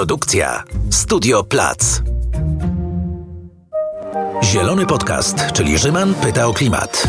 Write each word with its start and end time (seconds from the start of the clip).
Produkcja 0.00 0.62
Studio 0.90 1.44
Plac. 1.44 2.02
Zielony 4.44 4.86
Podcast, 4.86 5.36
czyli 5.52 5.78
Rzyman 5.78 6.14
pyta 6.14 6.46
o 6.46 6.52
klimat. 6.52 7.08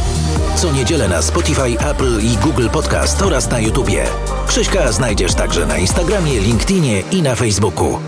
Co 0.56 0.72
niedzielę 0.72 1.08
na 1.08 1.22
Spotify, 1.22 1.80
Apple 1.80 2.22
i 2.22 2.38
Google 2.38 2.68
Podcast 2.70 3.22
oraz 3.22 3.50
na 3.50 3.60
YouTubie. 3.60 4.06
Krzyśka 4.48 4.92
znajdziesz 4.92 5.34
także 5.34 5.66
na 5.66 5.78
Instagramie, 5.78 6.40
LinkedInie 6.40 7.04
i 7.12 7.22
na 7.22 7.36
Facebooku. 7.36 8.00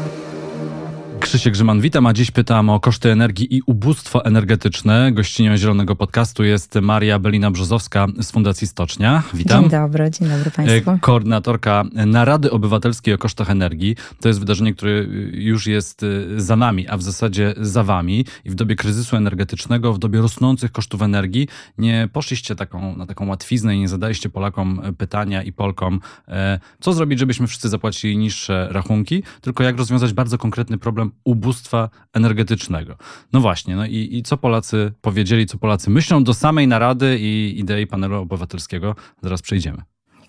Krzysiek 1.33 1.53
Grzyman, 1.53 1.81
witam, 1.81 2.05
a 2.05 2.13
dziś 2.13 2.31
pytam 2.31 2.69
o 2.69 2.79
koszty 2.79 3.11
energii 3.11 3.55
i 3.55 3.61
ubóstwo 3.65 4.25
energetyczne. 4.25 5.11
Gościnią 5.11 5.57
Zielonego 5.57 5.95
Podcastu 5.95 6.43
jest 6.43 6.75
Maria 6.75 7.19
Belina-Brzozowska 7.19 8.07
z 8.21 8.31
Fundacji 8.31 8.67
Stocznia. 8.67 9.23
Witam. 9.33 9.61
Dzień 9.61 9.71
dobry, 9.71 10.11
dzień 10.11 10.29
dobry 10.29 10.51
Państwu. 10.51 10.91
E, 10.91 10.99
koordynatorka 10.99 11.83
Narady 12.05 12.51
Obywatelskiej 12.51 13.13
o 13.13 13.17
kosztach 13.17 13.49
energii. 13.49 13.95
To 14.21 14.27
jest 14.27 14.39
wydarzenie, 14.39 14.73
które 14.73 14.91
już 15.31 15.67
jest 15.67 16.03
e, 16.03 16.07
za 16.41 16.55
nami, 16.55 16.87
a 16.87 16.97
w 16.97 17.03
zasadzie 17.03 17.53
za 17.61 17.83
Wami. 17.83 18.25
I 18.45 18.49
w 18.49 18.55
dobie 18.55 18.75
kryzysu 18.75 19.15
energetycznego, 19.15 19.93
w 19.93 19.99
dobie 19.99 20.21
rosnących 20.21 20.71
kosztów 20.71 21.01
energii, 21.01 21.47
nie 21.77 22.09
poszliście 22.13 22.55
taką, 22.55 22.97
na 22.97 23.05
taką 23.05 23.27
łatwiznę 23.27 23.75
i 23.75 23.79
nie 23.79 23.87
zadaliście 23.87 24.29
Polakom 24.29 24.81
pytania 24.97 25.43
i 25.43 25.53
Polkom, 25.53 25.99
e, 26.27 26.59
co 26.79 26.93
zrobić, 26.93 27.19
żebyśmy 27.19 27.47
wszyscy 27.47 27.69
zapłacili 27.69 28.17
niższe 28.17 28.67
rachunki, 28.71 29.23
tylko 29.41 29.63
jak 29.63 29.77
rozwiązać 29.77 30.13
bardzo 30.13 30.37
konkretny 30.37 30.77
problem 30.77 31.11
ubóstwa 31.25 31.89
energetycznego. 32.13 32.95
No 33.33 33.39
właśnie, 33.39 33.75
no 33.75 33.85
i, 33.85 34.09
i 34.11 34.23
co 34.23 34.37
Polacy 34.37 34.91
powiedzieli, 35.01 35.45
co 35.45 35.57
Polacy 35.57 35.89
myślą 35.89 36.23
do 36.23 36.33
samej 36.33 36.67
narady 36.67 37.17
i 37.19 37.59
idei 37.59 37.87
panelu 37.87 38.15
obywatelskiego, 38.15 38.95
zaraz 39.21 39.41
przejdziemy. 39.41 39.81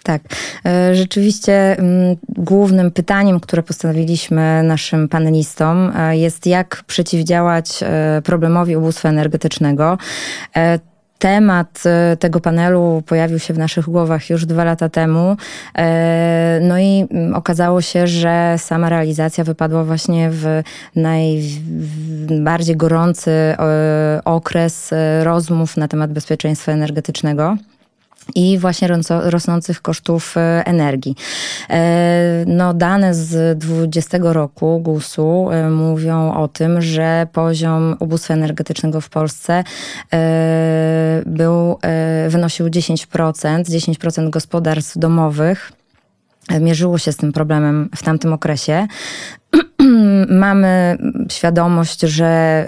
Tak. 0.04 0.22
E, 0.66 0.94
rzeczywiście 0.94 1.78
mm, 1.78 2.16
głównym 2.28 2.90
pytaniem, 2.90 3.40
które 3.40 3.62
postawiliśmy 3.62 4.62
naszym 4.62 5.08
panelistom 5.08 5.92
e, 5.96 6.16
jest 6.16 6.46
jak 6.46 6.84
przeciwdziałać 6.86 7.82
e, 7.82 8.22
problemowi 8.24 8.76
ubóstwa 8.76 9.08
energetycznego 9.08 9.98
temat 11.25 11.83
e, 11.86 12.17
tego 12.17 12.41
panelu 12.41 13.03
pojawił 13.06 13.39
się 13.39 13.55
w 13.55 13.58
naszych 13.58 13.84
głowach 13.84 14.30
już 14.30 14.47
dwa 14.47 14.64
lata 14.64 14.89
temu. 14.89 15.36
E, 15.78 16.58
no 16.62 16.78
i 16.78 17.06
mm, 17.11 17.34
okazało 17.34 17.81
się, 17.81 18.06
że 18.06 18.55
sama 18.58 18.89
realizacja 18.89 19.44
wypadła 19.44 19.84
właśnie 19.84 20.31
w 20.31 20.62
najbardziej 20.97 22.77
gorący 22.77 23.31
e, 23.31 24.20
okres 24.25 24.91
rozmów 25.22 25.77
na 25.77 25.89
temat 25.89 26.12
bezpieczeństwa 26.12 26.72
energetycznego 26.72 27.56
i 28.34 28.58
właśnie 28.58 28.89
rosnących 29.08 29.83
kosztów 29.83 30.36
e, 30.36 30.62
energii. 30.67 31.17
E, 31.70 32.44
no, 32.47 32.75
dane 32.75 33.14
z 33.14 33.58
2020 33.58 34.19
roku 34.22 34.81
GUS-u 34.81 35.50
e, 35.50 35.70
mówią 35.70 36.33
o 36.33 36.48
tym, 36.48 36.83
że 36.83 37.27
poziom 37.33 37.97
ubóstwa 38.00 38.34
energetycznego 38.34 39.00
w 39.00 39.08
Polsce 39.08 39.64
był, 41.27 41.78
wynosił 42.28 42.66
10%, 42.66 43.62
10% 43.62 44.31
gospodarstw 44.31 44.98
domowych 44.98 45.72
mierzyło 46.61 46.98
się 46.98 47.12
z 47.12 47.16
tym 47.16 47.33
problemem 47.33 47.88
w 47.97 48.03
tamtym 48.03 48.33
okresie. 48.33 48.86
Mamy 50.28 50.98
świadomość, 51.30 52.00
że 52.00 52.64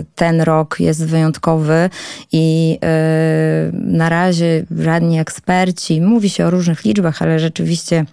y, 0.00 0.04
ten 0.14 0.40
rok 0.40 0.80
jest 0.80 1.06
wyjątkowy 1.06 1.90
i 2.32 2.78
y, 2.84 3.72
na 3.72 4.08
razie 4.08 4.64
żadni 4.78 5.20
eksperci, 5.20 6.00
mówi 6.00 6.30
się 6.30 6.46
o 6.46 6.50
różnych 6.50 6.84
liczbach, 6.84 7.22
ale 7.22 7.38
rzeczywiście 7.38 8.04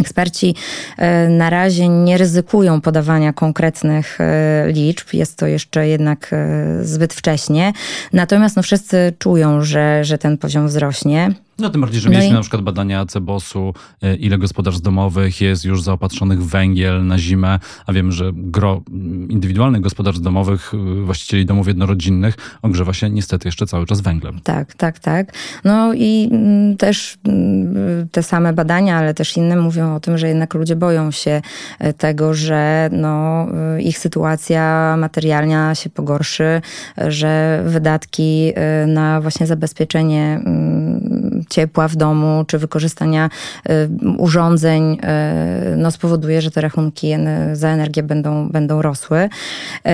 Eksperci 0.00 0.54
y, 0.98 1.28
na 1.28 1.50
razie 1.50 1.88
nie 1.88 2.18
ryzykują 2.18 2.80
podawania 2.80 3.32
konkretnych 3.32 4.18
liczb, 4.66 5.06
jest 5.12 5.36
to 5.36 5.46
jeszcze 5.46 5.88
jednak 5.88 6.34
zbyt 6.82 7.14
wcześnie. 7.14 7.72
Natomiast 8.12 8.56
no, 8.56 8.62
wszyscy 8.62 9.12
czują, 9.18 9.62
że, 9.62 10.04
że 10.04 10.18
ten 10.18 10.38
poziom 10.38 10.68
wzrośnie. 10.68 11.34
No 11.58 11.70
tym 11.70 11.80
bardziej, 11.80 12.00
że 12.00 12.08
no 12.08 12.12
mieliśmy 12.12 12.30
i... 12.30 12.34
na 12.34 12.40
przykład 12.40 12.62
badania 12.62 13.06
Cebosu, 13.06 13.74
e, 14.02 14.16
ile 14.16 14.38
gospodarstw 14.38 14.82
domowych 14.82 15.40
jest 15.40 15.64
już 15.64 15.82
zaopatrzonych 15.82 16.42
w 16.42 16.48
węgiel 16.48 17.06
na 17.06 17.18
zimę, 17.18 17.58
a 17.86 17.92
wiem, 17.92 18.12
że 18.12 18.30
gro 18.34 18.82
indywidualnych 19.28 19.80
gospodarstw 19.80 20.22
domowych, 20.22 20.72
e, 20.74 21.04
właścicieli 21.04 21.46
domów 21.46 21.68
jednorodzinnych 21.68 22.34
ogrzewa 22.62 22.92
się 22.92 23.10
niestety 23.10 23.48
jeszcze 23.48 23.66
cały 23.66 23.86
czas 23.86 24.00
węglem. 24.00 24.40
Tak, 24.44 24.74
tak, 24.74 24.98
tak. 24.98 25.32
No 25.64 25.94
i 25.94 26.28
mm, 26.32 26.76
też 26.76 27.18
mm, 27.24 28.08
te 28.08 28.22
same 28.22 28.52
badania, 28.52 28.96
ale 28.96 29.14
też 29.14 29.36
inne 29.36 29.56
mówią 29.56 29.94
o 29.94 30.00
tym, 30.00 30.18
że 30.18 30.28
jednak 30.28 30.54
ludzie 30.54 30.76
boją 30.76 31.10
się 31.10 31.42
e, 31.78 31.92
tego, 31.92 32.34
że 32.34 32.90
no, 32.92 33.46
ich 33.80 33.98
sytuacja 33.98 34.96
materialna 34.98 35.74
się 35.74 35.90
pogorszy, 35.90 36.60
że 37.08 37.62
wydatki 37.66 38.52
na 38.86 39.20
właśnie 39.20 39.46
zabezpieczenie 39.46 40.40
mm, 40.44 41.44
ciepła 41.50 41.88
w 41.88 41.96
domu, 41.96 42.44
czy 42.46 42.58
wykorzystania 42.58 43.30
y, 43.70 43.88
urządzeń 44.18 44.92
y, 44.92 45.76
no, 45.76 45.90
spowoduje, 45.90 46.42
że 46.42 46.50
te 46.50 46.60
rachunki 46.60 47.14
za 47.52 47.68
energię 47.68 48.02
będą, 48.02 48.48
będą 48.48 48.82
rosły. 48.82 49.18
Y, 49.18 49.90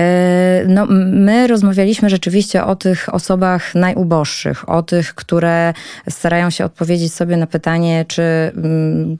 no, 0.67 0.85
my 1.11 1.47
rozmawialiśmy 1.47 2.09
rzeczywiście 2.09 2.63
o 2.63 2.75
tych 2.75 3.13
osobach 3.13 3.75
najuboższych, 3.75 4.69
o 4.69 4.83
tych, 4.83 5.15
które 5.15 5.73
starają 6.09 6.49
się 6.49 6.65
odpowiedzieć 6.65 7.13
sobie 7.13 7.37
na 7.37 7.47
pytanie, 7.47 8.05
czy 8.07 8.23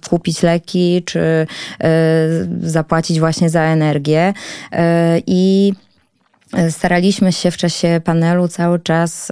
kupić 0.10 0.44
leki, 0.44 1.04
czy 1.06 1.48
zapłacić 2.62 3.20
właśnie 3.20 3.50
za 3.50 3.62
energię. 3.62 4.34
I 5.28 5.74
staraliśmy 6.70 7.34
się 7.34 7.52
w 7.52 7.58
czasie 7.58 8.02
panelu 8.04 8.48
cały 8.48 8.80
czas 8.80 9.32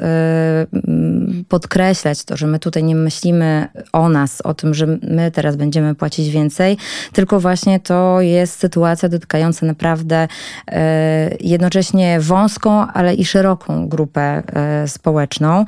podkreślać 1.50 2.24
to, 2.24 2.38
że 2.38 2.48
my 2.48 2.60
tutaj 2.60 2.84
nie 2.84 2.96
myślimy 2.96 3.68
o 3.94 4.10
nas, 4.10 4.42
o 4.42 4.54
tym, 4.54 4.74
że 4.74 4.88
my 4.88 5.32
teraz 5.32 5.56
będziemy 5.56 5.96
płacić 5.96 6.30
więcej, 6.30 6.78
tylko 7.14 7.40
właśnie 7.40 7.80
to 7.80 8.22
jest 8.22 8.60
sytuacja 8.60 9.10
dotykająca 9.10 9.66
naprawdę 9.66 10.28
e, 10.68 11.30
jednocześnie 11.40 12.20
wąską, 12.20 12.88
ale 12.88 13.14
i 13.14 13.26
szeroką 13.26 13.88
grupę 13.88 14.22
e, 14.22 14.88
społeczną. 14.88 15.66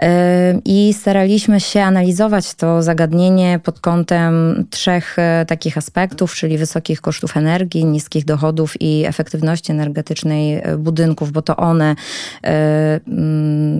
E, 0.00 0.60
I 0.64 0.94
staraliśmy 0.94 1.60
się 1.60 1.82
analizować 1.82 2.54
to 2.54 2.82
zagadnienie 2.82 3.60
pod 3.64 3.80
kątem 3.80 4.64
trzech 4.70 5.16
takich 5.46 5.78
aspektów, 5.78 6.34
czyli 6.34 6.58
wysokich 6.58 7.00
kosztów 7.00 7.36
energii, 7.36 7.84
niskich 7.84 8.24
dochodów 8.24 8.74
i 8.80 9.04
efektywności 9.06 9.72
energetycznej 9.72 10.62
budynków, 10.86 11.32
bo 11.32 11.42
to 11.42 11.56
one 11.56 11.96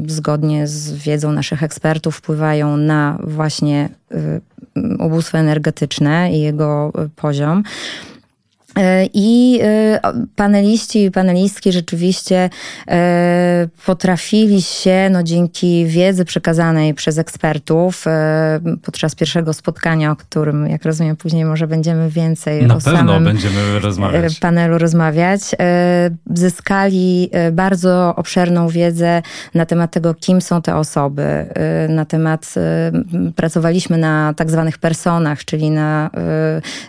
zgodnie 0.06 0.66
z 0.66 0.92
wiedzą 0.92 1.32
naszych 1.32 1.62
ekspertów 1.62 2.16
wpływają 2.16 2.76
na 2.76 3.18
właśnie 3.22 3.88
y, 4.12 4.40
ubóstwo 4.98 5.38
energetyczne 5.38 6.32
i 6.32 6.40
jego 6.40 6.92
poziom. 7.16 7.62
E, 8.76 9.08
I 9.14 9.60
e, 9.62 10.00
paneliści 10.36 11.04
i 11.04 11.10
panelistki 11.10 11.72
rzeczywiście 11.72 12.50
e, 12.88 13.68
potrafili 13.86 14.62
się, 14.62 15.08
no 15.10 15.22
dzięki 15.22 15.86
wiedzy 15.86 16.24
przekazanej 16.24 16.94
przez 16.94 17.18
ekspertów 17.18 18.04
podczas 18.82 19.14
pierwszego 19.14 19.52
spotkania, 19.52 20.10
o 20.10 20.16
którym, 20.16 20.66
jak 20.66 20.84
rozumiem, 20.84 21.16
później 21.16 21.44
może 21.44 21.66
będziemy 21.66 22.10
więcej 22.10 22.66
Na 22.66 22.76
o 22.76 22.80
pewno 22.80 23.20
będziemy 23.20 23.78
rozmawiać. 23.80 24.38
panelu 24.38 24.78
rozmawiać, 24.78 25.40
zyskali 26.34 27.30
bardzo 27.52 28.14
obszerną 28.16 28.68
wiedzę 28.68 29.22
na 29.54 29.66
temat 29.66 29.90
tego, 29.90 30.14
kim 30.14 30.40
są 30.40 30.62
te 30.62 30.76
osoby, 30.76 31.46
na 31.88 32.04
temat, 32.04 32.54
pracowaliśmy 33.36 33.98
na 33.98 34.34
tak 34.36 34.50
zwanych 34.50 34.78
personach, 34.78 35.44
czyli 35.44 35.70
na, 35.70 36.10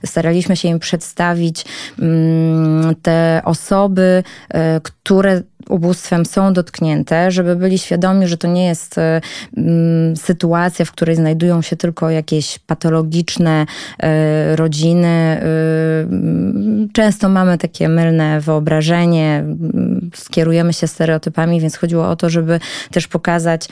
staraliśmy 0.06 0.56
się 0.56 0.68
im 0.68 0.80
przedstawić 0.80 1.66
te 3.02 3.42
osoby, 3.46 4.24
e, 4.50 4.80
które 4.84 5.42
ubóstwem 5.70 6.26
są 6.26 6.54
dotknięte, 6.54 7.32
żeby 7.32 7.56
byli 7.56 7.78
świadomi, 7.78 8.28
że 8.28 8.38
to 8.38 8.48
nie 8.48 8.66
jest 8.66 8.98
e, 8.98 9.22
mm, 9.58 10.18
sytuacja, 10.18 10.86
w 10.86 10.92
której 10.92 11.16
znajdują 11.16 11.62
się 11.62 11.76
tylko 11.76 12.10
jakieś 12.10 12.60
patologiczne 12.60 13.66
e, 14.00 14.56
rodziny. 14.56 15.08
Mm, 15.08 16.90
często 16.94 17.30
mamy 17.30 17.58
takie 17.58 17.90
mylne 17.90 18.42
wyobrażenie, 18.42 19.44
skierujemy 20.16 20.74
się 20.74 20.88
stereotypami, 20.88 21.62
więc 21.62 21.78
chodziło 21.78 22.10
o 22.10 22.16
to, 22.16 22.30
żeby 22.30 22.60
też 22.92 23.08
pokazać, 23.08 23.68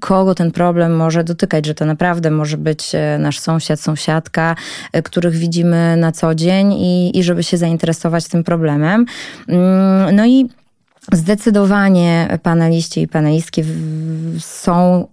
kogo 0.00 0.34
ten 0.34 0.50
problem 0.50 0.96
może 0.96 1.24
dotykać, 1.24 1.66
że 1.66 1.74
to 1.74 1.84
naprawdę 1.84 2.30
może 2.30 2.56
być 2.58 2.92
nasz 3.18 3.38
sąsiad, 3.38 3.80
sąsiadka, 3.80 4.56
których 5.04 5.34
widzimy 5.34 5.96
na 5.96 6.12
co 6.12 6.34
dzień 6.34 6.72
i, 6.72 7.18
i 7.18 7.22
żeby 7.22 7.42
się 7.42 7.56
zainteresować 7.56 8.28
tym 8.28 8.44
problemem. 8.44 9.06
Mm, 9.48 10.16
no 10.16 10.26
i 10.26 10.48
Zdecydowanie 11.12 12.38
paneliści 12.42 13.02
i 13.02 13.08
panelistki 13.08 13.62
są 14.38 15.06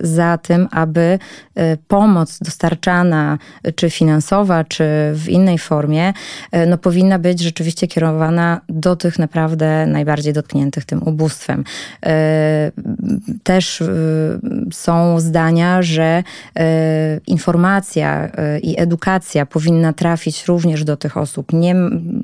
y, 0.00 0.06
za 0.06 0.38
tym, 0.38 0.68
aby 0.70 1.18
y, 1.58 1.78
pomoc 1.88 2.38
dostarczana, 2.38 3.38
czy 3.74 3.90
finansowa, 3.90 4.64
czy 4.64 4.84
w 5.14 5.28
innej 5.28 5.58
formie, 5.58 6.12
y, 6.56 6.66
no 6.66 6.78
powinna 6.78 7.18
być 7.18 7.40
rzeczywiście 7.40 7.88
kierowana 7.88 8.60
do 8.68 8.96
tych 8.96 9.18
naprawdę 9.18 9.86
najbardziej 9.86 10.32
dotkniętych 10.32 10.84
tym 10.84 11.02
ubóstwem. 11.02 11.64
Też 13.42 13.82
są 14.72 15.20
zdania, 15.20 15.82
że 15.82 16.22
informacja 17.26 18.30
i 18.62 18.80
edukacja 18.80 19.46
powinna 19.46 19.92
trafić 19.92 20.46
również 20.46 20.84
do 20.84 20.96
tych 20.96 21.16
osób. 21.16 21.52
Nie, 21.52 21.74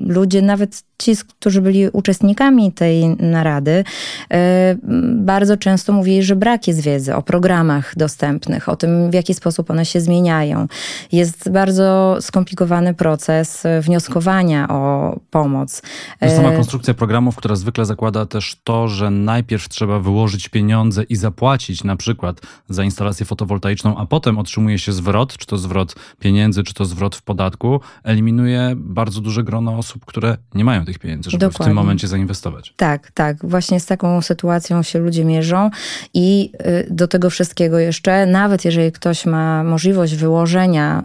ludzie, 0.01 0.41
nawet 0.41 0.83
ci, 0.99 1.15
którzy 1.39 1.61
byli 1.61 1.89
uczestnikami 1.89 2.71
tej 2.71 3.07
narady, 3.07 3.83
e, 4.31 4.75
bardzo 5.15 5.57
często 5.57 5.93
mówili, 5.93 6.23
że 6.23 6.35
brak 6.35 6.67
jest 6.67 6.81
wiedzy 6.81 7.15
o 7.15 7.21
programach 7.21 7.93
dostępnych, 7.97 8.69
o 8.69 8.75
tym, 8.75 9.11
w 9.11 9.13
jaki 9.13 9.33
sposób 9.33 9.71
one 9.71 9.85
się 9.85 10.01
zmieniają. 10.01 10.67
Jest 11.11 11.51
bardzo 11.51 12.17
skomplikowany 12.21 12.93
proces 12.93 13.63
wnioskowania 13.81 14.67
o 14.67 15.15
pomoc. 15.31 15.81
To 16.19 16.29
sama 16.29 16.51
e, 16.51 16.55
konstrukcja 16.55 16.93
programów, 16.93 17.35
która 17.35 17.55
zwykle 17.55 17.85
zakłada 17.85 18.25
też 18.25 18.57
to, 18.63 18.87
że 18.87 19.09
najpierw 19.09 19.69
trzeba 19.69 19.99
wyłożyć 19.99 20.49
pieniądze 20.49 21.03
i 21.03 21.15
zapłacić 21.15 21.83
na 21.83 21.95
przykład 21.95 22.41
za 22.69 22.83
instalację 22.83 23.25
fotowoltaiczną, 23.25 23.97
a 23.97 24.05
potem 24.05 24.37
otrzymuje 24.37 24.79
się 24.79 24.91
zwrot, 24.91 25.37
czy 25.37 25.47
to 25.47 25.57
zwrot 25.57 25.95
pieniędzy, 26.19 26.63
czy 26.63 26.73
to 26.73 26.85
zwrot 26.85 27.15
w 27.15 27.21
podatku, 27.21 27.79
eliminuje 28.03 28.73
bardzo 28.75 29.21
duże 29.21 29.43
grono 29.43 29.77
osób, 29.77 30.05
które 30.05 30.37
nie 30.55 30.65
mają 30.65 30.85
tych 30.89 30.99
pieniędzy, 30.99 31.29
żeby 31.29 31.45
Dokładnie. 31.45 31.63
w 31.63 31.67
tym 31.67 31.75
momencie 31.75 32.07
zainwestować. 32.07 32.73
Tak, 32.77 33.11
tak. 33.11 33.37
Właśnie 33.43 33.79
z 33.79 33.85
taką 33.85 34.21
sytuacją 34.21 34.83
się 34.83 34.99
ludzie 34.99 35.25
mierzą 35.25 35.69
i 36.13 36.51
y, 36.67 36.87
do 36.89 37.07
tego 37.07 37.29
wszystkiego 37.29 37.79
jeszcze, 37.79 38.25
nawet 38.25 38.65
jeżeli 38.65 38.91
ktoś 38.91 39.25
ma 39.25 39.63
możliwość 39.63 40.15
wyłożenia 40.15 41.03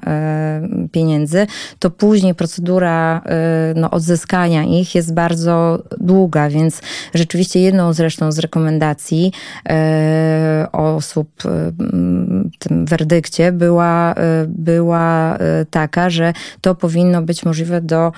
y, 0.84 0.88
pieniędzy, 0.88 1.46
to 1.78 1.90
później 1.90 2.34
procedura 2.34 3.20
y, 3.72 3.80
no, 3.80 3.90
odzyskania 3.90 4.64
ich 4.64 4.94
jest 4.94 5.14
bardzo 5.14 5.82
długa, 6.00 6.48
więc 6.48 6.80
rzeczywiście 7.14 7.60
jedną 7.60 7.92
zresztą 7.92 8.32
z 8.32 8.38
rekomendacji 8.38 9.32
osób 10.72 11.28
w 12.54 12.58
tym 12.58 12.86
werdykcie 12.86 13.52
była, 13.52 14.14
była 14.48 15.38
taka, 15.70 16.10
że 16.10 16.32
to 16.60 16.74
powinno 16.74 17.22
być 17.22 17.44
możliwe 17.44 17.80
do 17.80 18.12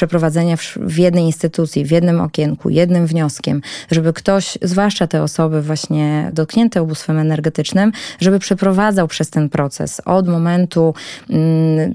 przeprowadzenia 0.00 0.56
w 0.76 0.98
jednej 0.98 1.24
instytucji, 1.24 1.84
w 1.84 1.90
jednym 1.90 2.20
okienku, 2.20 2.70
jednym 2.70 3.06
wnioskiem, 3.06 3.62
żeby 3.90 4.12
ktoś, 4.12 4.58
zwłaszcza 4.62 5.06
te 5.06 5.22
osoby 5.22 5.62
właśnie 5.62 6.30
dotknięte 6.32 6.82
ubóstwem 6.82 7.18
energetycznym, 7.18 7.92
żeby 8.20 8.38
przeprowadzał 8.38 9.08
przez 9.08 9.30
ten 9.30 9.48
proces 9.48 10.00
od 10.04 10.28
momentu, 10.28 10.94
mm, 11.30 11.92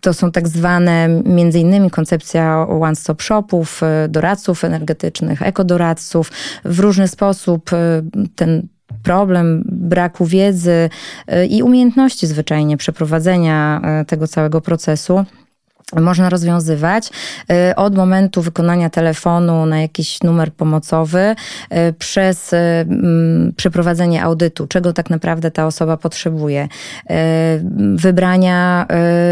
to 0.00 0.14
są 0.14 0.32
tak 0.32 0.48
zwane 0.48 1.08
między 1.24 1.58
innymi 1.58 1.90
koncepcja 1.90 2.66
one-stop 2.68 3.22
shopów, 3.22 3.82
y, 4.04 4.08
doradców 4.08 4.64
energetycznych, 4.64 5.42
ekodoradców, 5.42 6.32
w 6.64 6.80
różny 6.80 7.08
sposób 7.08 7.72
y, 7.72 7.76
ten 8.34 8.68
problem 9.02 9.62
braku 9.66 10.26
wiedzy 10.26 10.90
y, 11.32 11.46
i 11.46 11.62
umiejętności 11.62 12.26
zwyczajnie 12.26 12.76
przeprowadzenia 12.76 13.80
tego 14.06 14.28
całego 14.28 14.60
procesu 14.60 15.24
można 15.94 16.30
rozwiązywać 16.30 17.10
y, 17.70 17.74
od 17.76 17.96
momentu 17.96 18.42
wykonania 18.42 18.90
telefonu 18.90 19.66
na 19.66 19.80
jakiś 19.80 20.22
numer 20.22 20.52
pomocowy 20.52 21.18
y, 21.72 21.92
przez 21.92 22.52
y, 22.52 22.56
przeprowadzenie 23.56 24.22
audytu, 24.22 24.66
czego 24.66 24.92
tak 24.92 25.10
naprawdę 25.10 25.50
ta 25.50 25.66
osoba 25.66 25.96
potrzebuje, 25.96 26.68
wybrania 27.94 28.86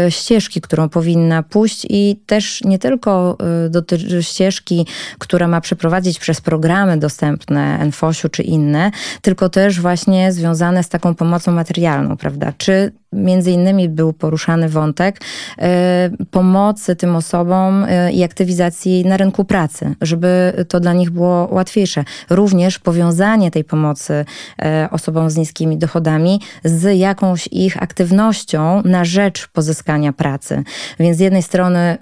ścieżki, 0.09 0.61
którą 0.61 0.89
powinna 0.89 1.43
pójść 1.43 1.85
i 1.89 2.19
też 2.25 2.61
nie 2.63 2.79
tylko 2.79 3.37
dotyczy 3.69 4.23
ścieżki, 4.23 4.87
która 5.19 5.47
ma 5.47 5.61
przeprowadzić 5.61 6.19
przez 6.19 6.41
programy 6.41 6.97
dostępne 6.97 7.85
NFOŚ-u 7.85 8.29
czy 8.29 8.43
inne, 8.43 8.91
tylko 9.21 9.49
też 9.49 9.81
właśnie 9.81 10.31
związane 10.31 10.83
z 10.83 10.89
taką 10.89 11.15
pomocą 11.15 11.51
materialną, 11.51 12.17
prawda? 12.17 12.53
Czy 12.57 12.91
między 13.15 13.51
innymi 13.51 13.89
był 13.89 14.13
poruszany 14.13 14.69
wątek 14.69 15.21
e, 15.59 16.09
pomocy 16.31 16.95
tym 16.95 17.15
osobom 17.15 17.85
e, 17.87 18.11
i 18.11 18.23
aktywizacji 18.23 19.05
na 19.05 19.17
rynku 19.17 19.45
pracy, 19.45 19.95
żeby 20.01 20.53
to 20.67 20.79
dla 20.79 20.93
nich 20.93 21.09
było 21.09 21.47
łatwiejsze. 21.51 22.03
Również 22.29 22.79
powiązanie 22.79 23.51
tej 23.51 23.63
pomocy 23.63 24.25
e, 24.61 24.87
osobom 24.91 25.29
z 25.29 25.37
niskimi 25.37 25.77
dochodami 25.77 26.41
z 26.63 26.97
jakąś 26.97 27.47
ich 27.51 27.83
aktywnością 27.83 28.81
na 28.85 29.05
rzecz 29.05 29.47
pozyskania 29.47 30.13
pracy. 30.13 30.63
Więc 30.99 31.17
z 31.17 31.19
jednej 31.19 31.43
strony 31.43 31.97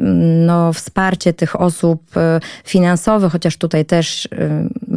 no, 0.46 0.74
wsparcie 0.74 1.34
tych 1.34 1.62
osób 1.62 2.04
finansowe, 2.66 3.30
chociaż 3.30 3.58
tutaj 3.58 3.86
też 3.86 4.28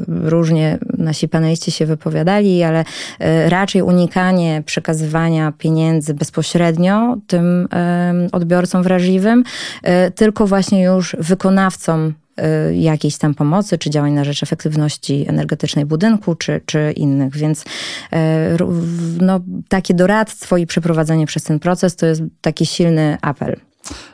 różnie 0.08 0.78
nasi 0.98 1.28
paneliści 1.28 1.70
się 1.70 1.86
wypowiadali, 1.86 2.62
ale 2.62 2.84
raczej 3.48 3.82
unikanie 3.82 4.62
przekazywania 4.66 5.52
pieniędzy 5.58 6.06
bezpośrednio 6.14 7.17
tym 7.26 7.69
odbiorcom 8.32 8.82
wrażliwym, 8.82 9.44
e, 9.82 10.11
tylko 10.11 10.47
właśnie 10.47 10.82
już 10.82 11.17
wykonawcom 11.19 12.14
e, 12.37 12.75
jakiejś 12.75 13.17
tam 13.19 13.35
pomocy, 13.35 13.79
czy 13.79 13.91
działań 13.91 14.12
na 14.12 14.25
rzecz 14.25 14.43
efektywności 14.43 15.25
energetycznej 15.29 15.87
budynku, 15.87 16.35
czy, 16.35 16.61
czy 16.67 16.93
innych. 16.97 17.37
Więc 17.37 17.64
e, 18.12 18.56
no, 19.20 19.41
takie 19.69 19.94
doradztwo 19.94 20.56
i 20.56 20.67
przeprowadzenie 20.67 21.26
przez 21.26 21.43
ten 21.43 21.58
proces 21.58 21.97
to 21.97 22.06
jest 22.06 22.23
taki 22.41 22.67
silny 22.67 23.19
apel. 23.23 23.56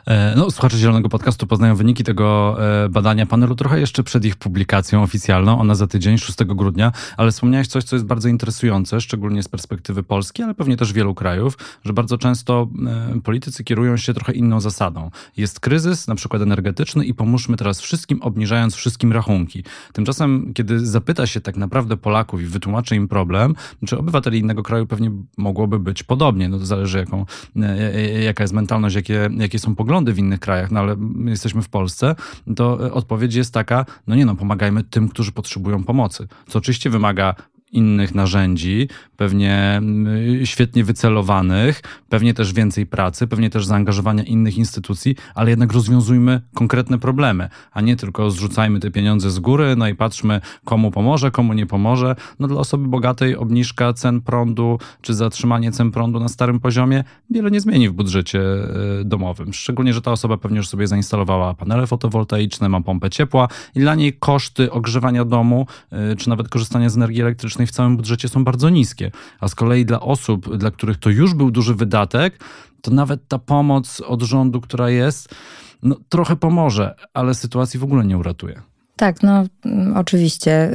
E, 0.07 0.33
no, 0.35 0.51
słuchacze 0.51 0.77
Zielonego 0.77 1.09
Podcastu 1.09 1.47
poznają 1.47 1.75
wyniki 1.75 2.03
tego 2.03 2.57
e, 2.85 2.89
badania 2.89 3.25
panelu 3.25 3.55
trochę 3.55 3.79
jeszcze 3.79 4.03
przed 4.03 4.25
ich 4.25 4.35
publikacją 4.35 5.03
oficjalną, 5.03 5.59
ona 5.59 5.75
za 5.75 5.87
tydzień, 5.87 6.17
6 6.17 6.37
grudnia, 6.43 6.91
ale 7.17 7.31
wspomniałeś 7.31 7.67
coś, 7.67 7.83
co 7.83 7.95
jest 7.95 8.05
bardzo 8.05 8.29
interesujące, 8.29 9.01
szczególnie 9.01 9.43
z 9.43 9.47
perspektywy 9.47 10.03
Polski, 10.03 10.43
ale 10.43 10.53
pewnie 10.53 10.77
też 10.77 10.93
wielu 10.93 11.15
krajów, 11.15 11.57
że 11.85 11.93
bardzo 11.93 12.17
często 12.17 12.67
e, 13.15 13.21
politycy 13.21 13.63
kierują 13.63 13.97
się 13.97 14.13
trochę 14.13 14.33
inną 14.33 14.59
zasadą. 14.59 15.11
Jest 15.37 15.59
kryzys, 15.59 16.07
na 16.07 16.15
przykład 16.15 16.41
energetyczny 16.41 17.05
i 17.05 17.13
pomóżmy 17.13 17.57
teraz 17.57 17.81
wszystkim, 17.81 18.21
obniżając 18.21 18.75
wszystkim 18.75 19.11
rachunki. 19.11 19.63
Tymczasem, 19.93 20.51
kiedy 20.53 20.85
zapyta 20.85 21.27
się 21.27 21.41
tak 21.41 21.57
naprawdę 21.57 21.97
Polaków 21.97 22.41
i 22.41 22.45
wytłumaczy 22.45 22.95
im 22.95 23.07
problem, 23.07 23.55
czy 23.87 23.97
obywateli 23.97 24.39
innego 24.39 24.63
kraju 24.63 24.85
pewnie 24.85 25.11
mogłoby 25.37 25.79
być 25.79 26.03
podobnie, 26.03 26.49
no 26.49 26.59
to 26.59 26.65
zależy 26.65 26.97
jaką, 26.97 27.25
jaka 28.23 28.43
jest 28.43 28.53
mentalność, 28.53 28.95
jakie, 28.95 29.29
jakie 29.37 29.59
są 29.63 29.75
poglądy 29.75 30.13
w 30.13 30.19
innych 30.19 30.39
krajach, 30.39 30.71
no 30.71 30.79
ale 30.79 30.95
my 30.97 31.31
jesteśmy 31.31 31.61
w 31.61 31.69
Polsce, 31.69 32.15
to 32.55 32.87
e, 32.87 32.93
odpowiedź 32.93 33.35
jest 33.35 33.53
taka, 33.53 33.85
no 34.07 34.15
nie 34.15 34.25
no, 34.25 34.35
pomagajmy 34.35 34.83
tym, 34.83 35.09
którzy 35.09 35.31
potrzebują 35.31 35.83
pomocy. 35.83 36.27
Co 36.47 36.59
oczywiście 36.59 36.89
wymaga 36.89 37.35
innych 37.71 38.15
narzędzi, 38.15 38.89
pewnie 39.23 39.55
mm, 39.77 40.45
świetnie 40.45 40.83
wycelowanych, 40.83 41.81
pewnie 42.09 42.33
też 42.33 42.53
więcej 42.53 42.85
pracy, 42.85 43.27
pewnie 43.27 43.49
też 43.49 43.65
zaangażowania 43.65 44.23
innych 44.23 44.57
instytucji, 44.57 45.15
ale 45.35 45.49
jednak 45.49 45.73
rozwiązujmy 45.73 46.41
konkretne 46.53 46.99
problemy, 46.99 47.49
a 47.71 47.81
nie 47.81 47.95
tylko 47.95 48.31
zrzucajmy 48.31 48.79
te 48.79 48.91
pieniądze 48.91 49.31
z 49.31 49.39
góry, 49.39 49.75
no 49.75 49.87
i 49.87 49.95
patrzmy, 49.95 50.41
komu 50.65 50.91
pomoże, 50.91 51.31
komu 51.31 51.53
nie 51.53 51.65
pomoże. 51.65 52.15
No 52.39 52.47
dla 52.47 52.59
osoby 52.59 52.87
bogatej 52.87 53.37
obniżka 53.37 53.93
cen 53.93 54.21
prądu, 54.21 54.79
czy 55.01 55.13
zatrzymanie 55.13 55.71
cen 55.71 55.91
prądu 55.91 56.19
na 56.19 56.29
starym 56.29 56.59
poziomie 56.59 57.03
wiele 57.29 57.51
nie 57.51 57.61
zmieni 57.61 57.89
w 57.89 57.93
budżecie 57.93 58.41
e, 58.41 59.03
domowym. 59.05 59.53
Szczególnie, 59.53 59.93
że 59.93 60.01
ta 60.01 60.11
osoba 60.11 60.37
pewnie 60.37 60.57
już 60.57 60.67
sobie 60.67 60.87
zainstalowała 60.87 61.53
panele 61.53 61.87
fotowoltaiczne, 61.87 62.69
ma 62.69 62.81
pompę 62.81 63.09
ciepła 63.09 63.47
i 63.75 63.79
dla 63.79 63.95
niej 63.95 64.13
koszty 64.13 64.71
ogrzewania 64.71 65.25
domu, 65.25 65.67
e, 65.91 66.15
czy 66.15 66.29
nawet 66.29 66.49
korzystania 66.49 66.89
z 66.89 66.95
energii 66.95 67.21
elektrycznej 67.21 67.67
w 67.67 67.71
całym 67.71 67.97
budżecie 67.97 68.29
są 68.29 68.43
bardzo 68.43 68.69
niskie. 68.69 69.11
A 69.39 69.47
z 69.47 69.55
kolei 69.55 69.85
dla 69.85 69.99
osób, 69.99 70.57
dla 70.57 70.71
których 70.71 70.97
to 70.97 71.09
już 71.09 71.33
był 71.33 71.51
duży 71.51 71.75
wydatek, 71.75 72.43
to 72.81 72.91
nawet 72.91 73.27
ta 73.27 73.39
pomoc 73.39 74.01
od 74.01 74.21
rządu, 74.21 74.61
która 74.61 74.89
jest, 74.89 75.35
no, 75.83 75.95
trochę 76.09 76.35
pomoże, 76.35 76.95
ale 77.13 77.33
sytuacji 77.33 77.79
w 77.79 77.83
ogóle 77.83 78.05
nie 78.05 78.17
uratuje. 78.17 78.61
Tak, 78.95 79.23
no 79.23 79.43
oczywiście. 79.95 80.69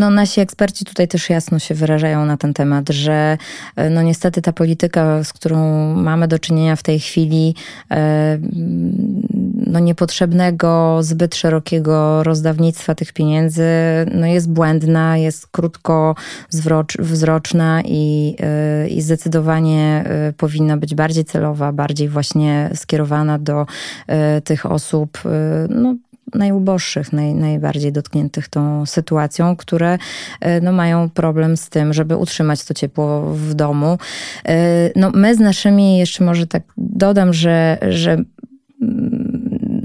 No, 0.00 0.10
nasi 0.10 0.40
eksperci 0.40 0.84
tutaj 0.84 1.08
też 1.08 1.30
jasno 1.30 1.58
się 1.58 1.74
wyrażają 1.74 2.26
na 2.26 2.36
ten 2.36 2.54
temat, 2.54 2.88
że 2.88 3.38
y, 3.80 3.90
no 3.90 4.02
niestety 4.02 4.42
ta 4.42 4.52
polityka, 4.52 5.24
z 5.24 5.32
którą 5.32 5.94
mamy 5.94 6.28
do 6.28 6.38
czynienia 6.38 6.76
w 6.76 6.82
tej 6.82 7.00
chwili, 7.00 7.54
y, 7.92 7.96
no, 9.66 9.78
niepotrzebnego, 9.78 10.98
zbyt 11.02 11.34
szerokiego 11.34 12.22
rozdawnictwa 12.22 12.94
tych 12.94 13.12
pieniędzy 13.12 13.64
no, 14.14 14.26
jest 14.26 14.50
błędna, 14.50 15.16
jest 15.16 15.46
krótkowzroczna 15.46 17.82
i, 17.84 18.36
i 18.88 19.02
zdecydowanie 19.02 20.04
powinna 20.36 20.76
być 20.76 20.94
bardziej 20.94 21.24
celowa, 21.24 21.72
bardziej 21.72 22.08
właśnie 22.08 22.70
skierowana 22.74 23.38
do 23.38 23.66
tych 24.44 24.66
osób, 24.66 25.18
no, 25.68 25.94
najuboższych, 26.34 27.12
naj, 27.12 27.34
najbardziej 27.34 27.92
dotkniętych 27.92 28.48
tą 28.48 28.86
sytuacją, 28.86 29.56
które 29.56 29.98
e, 30.40 30.60
no, 30.60 30.72
mają 30.72 31.10
problem 31.10 31.56
z 31.56 31.68
tym, 31.68 31.92
żeby 31.92 32.16
utrzymać 32.16 32.64
to 32.64 32.74
ciepło 32.74 33.20
w 33.34 33.54
domu. 33.54 33.98
E, 34.44 34.90
no, 34.96 35.10
my 35.14 35.34
z 35.34 35.38
naszymi, 35.38 35.98
jeszcze 35.98 36.24
może 36.24 36.46
tak 36.46 36.62
dodam, 36.76 37.32
że, 37.32 37.78
że 37.88 38.24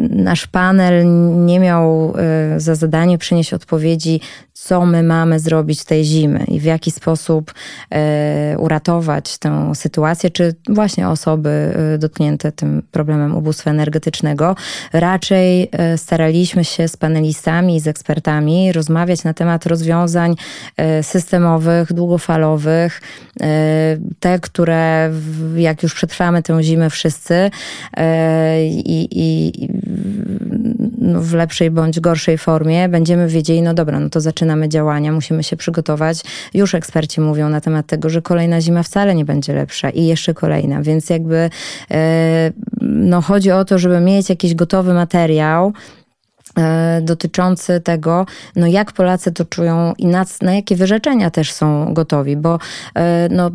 nasz 0.09 0.47
panel 0.47 1.05
nie 1.45 1.59
miał 1.59 2.13
e, 2.17 2.59
za 2.59 2.75
zadanie 2.75 3.17
przynieść 3.17 3.53
odpowiedzi, 3.53 4.21
co 4.57 4.85
my 4.85 5.03
mamy 5.03 5.39
zrobić 5.39 5.83
tej 5.83 6.03
zimy 6.03 6.43
i 6.47 6.59
w 6.59 6.63
jaki 6.63 6.91
sposób 6.91 7.53
e, 7.89 8.55
uratować 8.57 9.37
tę 9.37 9.71
sytuację, 9.75 10.29
czy 10.29 10.55
właśnie 10.69 11.09
osoby 11.09 11.49
e, 11.49 11.97
dotknięte 11.97 12.51
tym 12.51 12.81
problemem 12.91 13.35
ubóstwa 13.35 13.71
energetycznego. 13.71 14.55
Raczej 14.93 15.71
staraliśmy 15.97 16.65
się 16.65 16.87
z 16.87 16.97
panelistami 16.97 17.75
i 17.75 17.79
z 17.79 17.87
ekspertami 17.87 18.71
rozmawiać 18.71 19.23
na 19.23 19.33
temat 19.33 19.65
rozwiązań 19.65 20.35
systemowych, 21.01 21.93
długofalowych, 21.93 23.01
te, 24.19 24.39
które 24.39 25.11
jak 25.55 25.83
już 25.83 25.93
przetrwamy 25.93 26.43
tę 26.43 26.63
zimę 26.63 26.89
wszyscy 26.89 27.51
i, 28.61 29.69
w 31.01 31.33
lepszej 31.33 31.71
bądź 31.71 31.99
gorszej 31.99 32.37
formie, 32.37 32.89
będziemy 32.89 33.27
wiedzieli, 33.27 33.61
no 33.61 33.73
dobra, 33.73 33.99
no 33.99 34.09
to 34.09 34.21
zaczynamy 34.21 34.44
działania, 34.67 35.11
musimy 35.11 35.43
się 35.43 35.57
przygotować. 35.57 36.21
Już 36.53 36.75
eksperci 36.75 37.21
mówią 37.21 37.49
na 37.49 37.61
temat 37.61 37.87
tego, 37.87 38.09
że 38.09 38.21
kolejna 38.21 38.61
zima 38.61 38.83
wcale 38.83 39.15
nie 39.15 39.25
będzie 39.25 39.53
lepsza 39.53 39.89
i 39.89 40.05
jeszcze 40.05 40.33
kolejna, 40.33 40.81
więc 40.81 41.09
jakby 41.09 41.49
e, 41.91 42.51
no, 42.81 43.21
chodzi 43.21 43.51
o 43.51 43.65
to, 43.65 43.79
żeby 43.79 43.99
mieć 43.99 44.29
jakiś 44.29 44.55
gotowy 44.55 44.93
materiał, 44.93 45.73
e, 46.57 47.01
dotyczący 47.01 47.81
tego, 47.81 48.25
no 48.55 48.67
jak 48.67 48.91
Polacy 48.91 49.31
to 49.31 49.45
czują 49.45 49.93
i 49.97 50.05
na, 50.05 50.25
na 50.41 50.53
jakie 50.53 50.75
wyrzeczenia 50.75 51.29
też 51.29 51.51
są 51.51 51.93
gotowi, 51.93 52.37
bo 52.37 52.59
e, 52.95 53.27
no, 53.31 53.51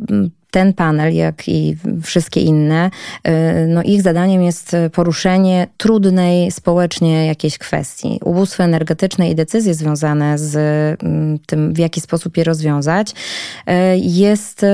ten 0.50 0.73
panel, 0.73 1.14
jak 1.14 1.49
i 1.49 1.76
wszystkie 2.02 2.40
inne, 2.40 2.90
y, 3.28 3.30
no 3.69 3.83
ich 3.83 4.02
zadaniem 4.02 4.42
jest 4.42 4.76
poruszenie 4.92 5.66
trudnej 5.76 6.50
społecznie 6.50 7.26
jakiejś 7.26 7.59
kwestii. 7.59 8.21
Ubóstwo 8.25 8.64
energetyczne 8.64 9.30
i 9.30 9.35
decyzje 9.35 9.75
związane 9.75 10.38
z 10.38 10.57
mm, 11.02 11.38
tym, 11.47 11.75
w 11.75 11.78
jaki 11.78 12.00
sposób 12.00 12.37
je 12.37 12.45
rozwiązać, 12.45 13.11
y, 13.11 13.73
jest 13.99 14.62
y, 14.62 14.66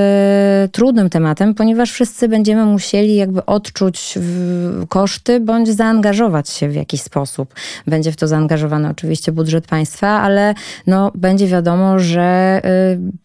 trudnym 0.73 1.11
tematem, 1.11 1.55
ponieważ 1.55 1.93
wszyscy 1.93 2.29
będziemy 2.29 2.65
musieli 2.65 3.17
jakby 3.17 3.47
odczuć 3.47 4.19
koszty 4.89 5.41
bądź 5.41 5.69
zaangażować 5.69 6.51
się 6.51 6.69
w 6.69 6.75
jakiś 6.75 7.03
sposób. 7.03 7.55
Będzie 7.87 8.13
w 8.13 8.17
to 8.17 8.29
zaangażowany 8.29 8.89
oczywiście 8.89 9.33
budżet 9.33 9.67
państwa, 9.67 10.09
ale 10.09 10.55
no, 10.87 11.13
będzie 11.15 11.47
wiadomo, 11.47 11.99
że 11.99 12.61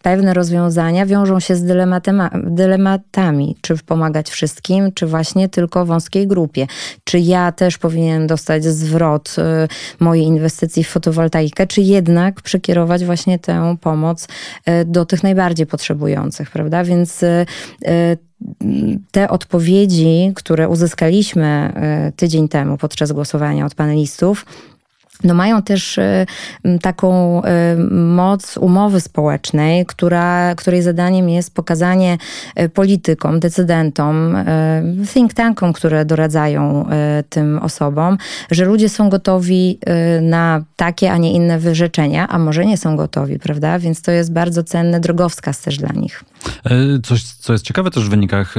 pewne 0.02 0.34
rozwiązania 0.34 1.06
wiążą 1.06 1.40
się 1.40 1.56
z 1.56 1.64
dylematem 1.64 2.22
dylematami, 2.44 3.56
czy 3.62 3.78
pomagać 3.78 4.30
wszystkim, 4.30 4.92
czy 4.94 5.08
właśnie 5.08 5.50
tylko 5.50 5.86
wąskiej 5.86 6.28
grupie. 6.28 6.68
Czy 7.04 7.20
ja 7.20 7.52
też 7.52 7.78
powinienem 7.78 8.28
dostać 8.28 8.64
zwrot 8.64 9.36
y, 9.38 10.04
mojej 10.04 10.26
inwestycji 10.26 10.84
w 10.84 10.90
fotowoltaikę, 10.90 11.68
czy 11.68 11.82
jednak 11.82 12.42
przekierować 12.42 13.06
właśnie 13.06 13.40
tę 13.40 13.76
pomoc 13.82 14.24
y, 14.26 14.86
do 14.86 15.06
tych 15.06 15.24
najbardziej 15.24 15.66
potrzebujących, 15.66 16.52
prawda? 16.52 16.84
Więc 16.84 17.24
y, 17.24 17.46
te 19.12 19.30
odpowiedzi, 19.30 20.32
które 20.36 20.70
uzyskaliśmy 20.70 21.74
tydzień 22.16 22.48
temu 22.48 22.78
podczas 22.78 23.12
głosowania 23.12 23.66
od 23.66 23.76
panelistów, 23.76 24.46
no 25.24 25.34
mają 25.34 25.62
też 25.62 25.98
e, 25.98 26.26
taką 26.82 27.42
e, 27.44 27.76
moc 27.92 28.58
umowy 28.58 29.02
społecznej, 29.02 29.86
która, 29.86 30.56
której 30.56 30.82
zadaniem 30.82 31.30
jest 31.30 31.56
pokazanie 31.56 32.18
e, 32.56 32.70
politykom, 32.70 33.40
decydentom, 33.40 34.38
think 35.14 35.34
tankom, 35.34 35.74
które 35.74 36.06
doradzają 36.06 36.86
tym 37.30 37.60
osobom, 37.60 38.18
że 38.52 38.66
ludzie 38.66 38.90
są 38.90 39.10
gotowi 39.10 39.80
na 40.22 40.64
takie, 40.76 41.12
a 41.12 41.18
nie 41.18 41.34
inne 41.34 41.60
wyrzeczenia, 41.60 42.28
a 42.28 42.40
może 42.40 42.66
nie 42.66 42.78
są 42.78 42.96
gotowi, 42.96 43.40
prawda? 43.40 43.80
Więc 43.80 44.02
to 44.02 44.12
jest 44.12 44.34
bardzo 44.34 44.64
cenne 44.64 45.00
drogowskaz 45.00 45.62
też 45.62 45.78
dla 45.78 45.90
nich. 45.90 46.24
Coś, 47.04 47.24
co 47.24 47.54
jest 47.54 47.66
ciekawe 47.66 47.92
też 47.92 48.06
w 48.06 48.10
wynikach 48.10 48.56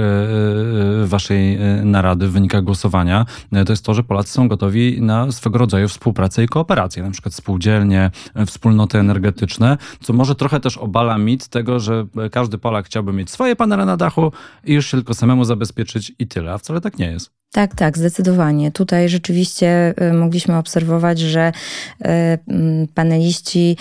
waszej 1.05 1.59
narady, 1.85 2.29
w 2.29 2.33
wynikach 2.33 2.65
głosowania, 2.65 3.27
to 3.67 3.73
jest 3.73 3.85
to, 3.85 3.95
że 3.95 4.03
Polacy 4.03 4.33
są 4.33 4.49
gotowi 4.49 5.03
na 5.03 5.33
swego 5.33 5.59
rodzaju 5.59 5.89
współpracę 5.89 6.45
i 6.45 6.49
kooperacje, 6.49 7.03
na 7.03 7.11
przykład 7.11 7.35
spółdzielnie, 7.35 8.11
wspólnoty 8.47 8.99
energetyczne, 8.99 9.79
co 10.01 10.13
może 10.13 10.35
trochę 10.35 10.61
też 10.61 10.79
obala 10.79 11.19
mit 11.19 11.49
tego, 11.49 11.81
że 11.81 12.07
każdy 12.31 12.59
Polak 12.59 12.87
chciałby 12.87 13.13
mieć 13.13 13.31
swoje 13.31 13.57
panele 13.57 13.85
na 13.85 13.97
dachu 13.97 14.33
i 14.65 14.73
już 14.73 14.87
się 14.87 14.97
tylko 14.97 15.15
samemu 15.15 15.45
zabezpieczyć 15.45 16.13
i 16.19 16.27
tyle, 16.27 16.53
a 16.53 16.59
wcale 16.59 16.81
tak 16.81 16.99
nie 16.99 17.07
jest. 17.07 17.42
Tak, 17.53 17.75
tak, 17.75 17.99
zdecydowanie. 17.99 18.71
Tutaj 18.71 19.09
rzeczywiście 19.09 19.95
y, 20.11 20.13
mogliśmy 20.13 20.57
obserwować, 20.57 21.19
że 21.19 21.53
y, 22.01 22.89
paneliści 22.95 23.77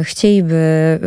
y, 0.00 0.04
chcieliby, 0.04 0.98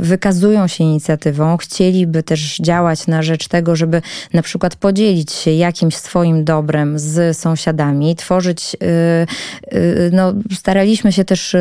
wykazują 0.00 0.66
się 0.66 0.84
inicjatywą, 0.84 1.56
chcieliby 1.56 2.22
też 2.22 2.58
działać 2.58 3.06
na 3.06 3.22
rzecz 3.22 3.48
tego, 3.48 3.76
żeby 3.76 4.02
na 4.32 4.42
przykład 4.42 4.76
podzielić 4.76 5.32
się 5.32 5.50
jakimś 5.50 5.96
swoim 5.96 6.44
dobrem 6.44 6.98
z 6.98 7.38
sąsiadami, 7.38 8.16
tworzyć, 8.16 8.76
no, 10.12 10.34
staraliśmy 10.54 11.12
się 11.12 11.24
też 11.24 11.56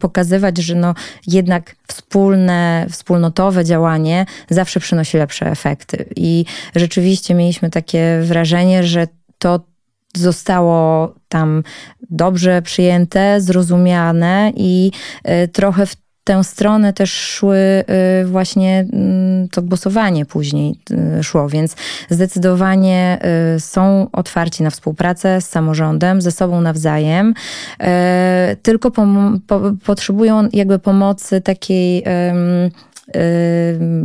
pokazywać, 0.00 0.58
że 0.58 0.74
no, 0.74 0.94
jednak 1.26 1.76
wspólne, 1.88 2.86
wspólnotowe 2.90 3.64
działanie 3.64 4.26
zawsze 4.50 4.80
przynosi 4.80 5.16
lepsze 5.16 5.46
efekty. 5.50 6.04
I 6.16 6.44
rzeczywiście 6.76 7.34
mieliśmy 7.34 7.70
takie 7.70 7.89
takie 7.90 8.20
wrażenie, 8.22 8.84
że 8.84 9.06
to 9.38 9.60
zostało 10.16 11.14
tam 11.28 11.62
dobrze 12.10 12.62
przyjęte, 12.62 13.40
zrozumiane 13.40 14.52
i 14.56 14.90
e, 15.24 15.48
trochę 15.48 15.86
w 15.86 15.96
tę 16.24 16.44
stronę 16.44 16.92
też 16.92 17.12
szły 17.12 17.56
e, 17.56 17.84
właśnie 18.24 18.86
mm, 18.92 19.48
to 19.48 19.62
głosowanie 19.62 20.26
później 20.26 20.74
e, 20.90 21.22
szło, 21.22 21.48
więc 21.48 21.76
zdecydowanie 22.10 23.18
są 23.58 24.06
otwarci 24.12 24.62
na 24.62 24.70
współpracę 24.70 25.40
z 25.40 25.48
samorządem, 25.48 26.22
ze 26.22 26.30
sobą 26.30 26.60
nawzajem, 26.60 27.34
tylko 28.62 28.90
potrzebują 29.84 30.48
jakby 30.52 30.78
pomocy 30.78 31.40
takiej 31.40 32.04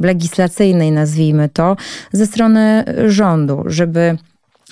legislacyjnej, 0.02 0.92
nazwijmy 0.92 1.50
to, 1.50 1.76
ze 2.12 2.26
strony 2.26 2.84
rządu, 3.08 3.64
żeby 3.66 4.18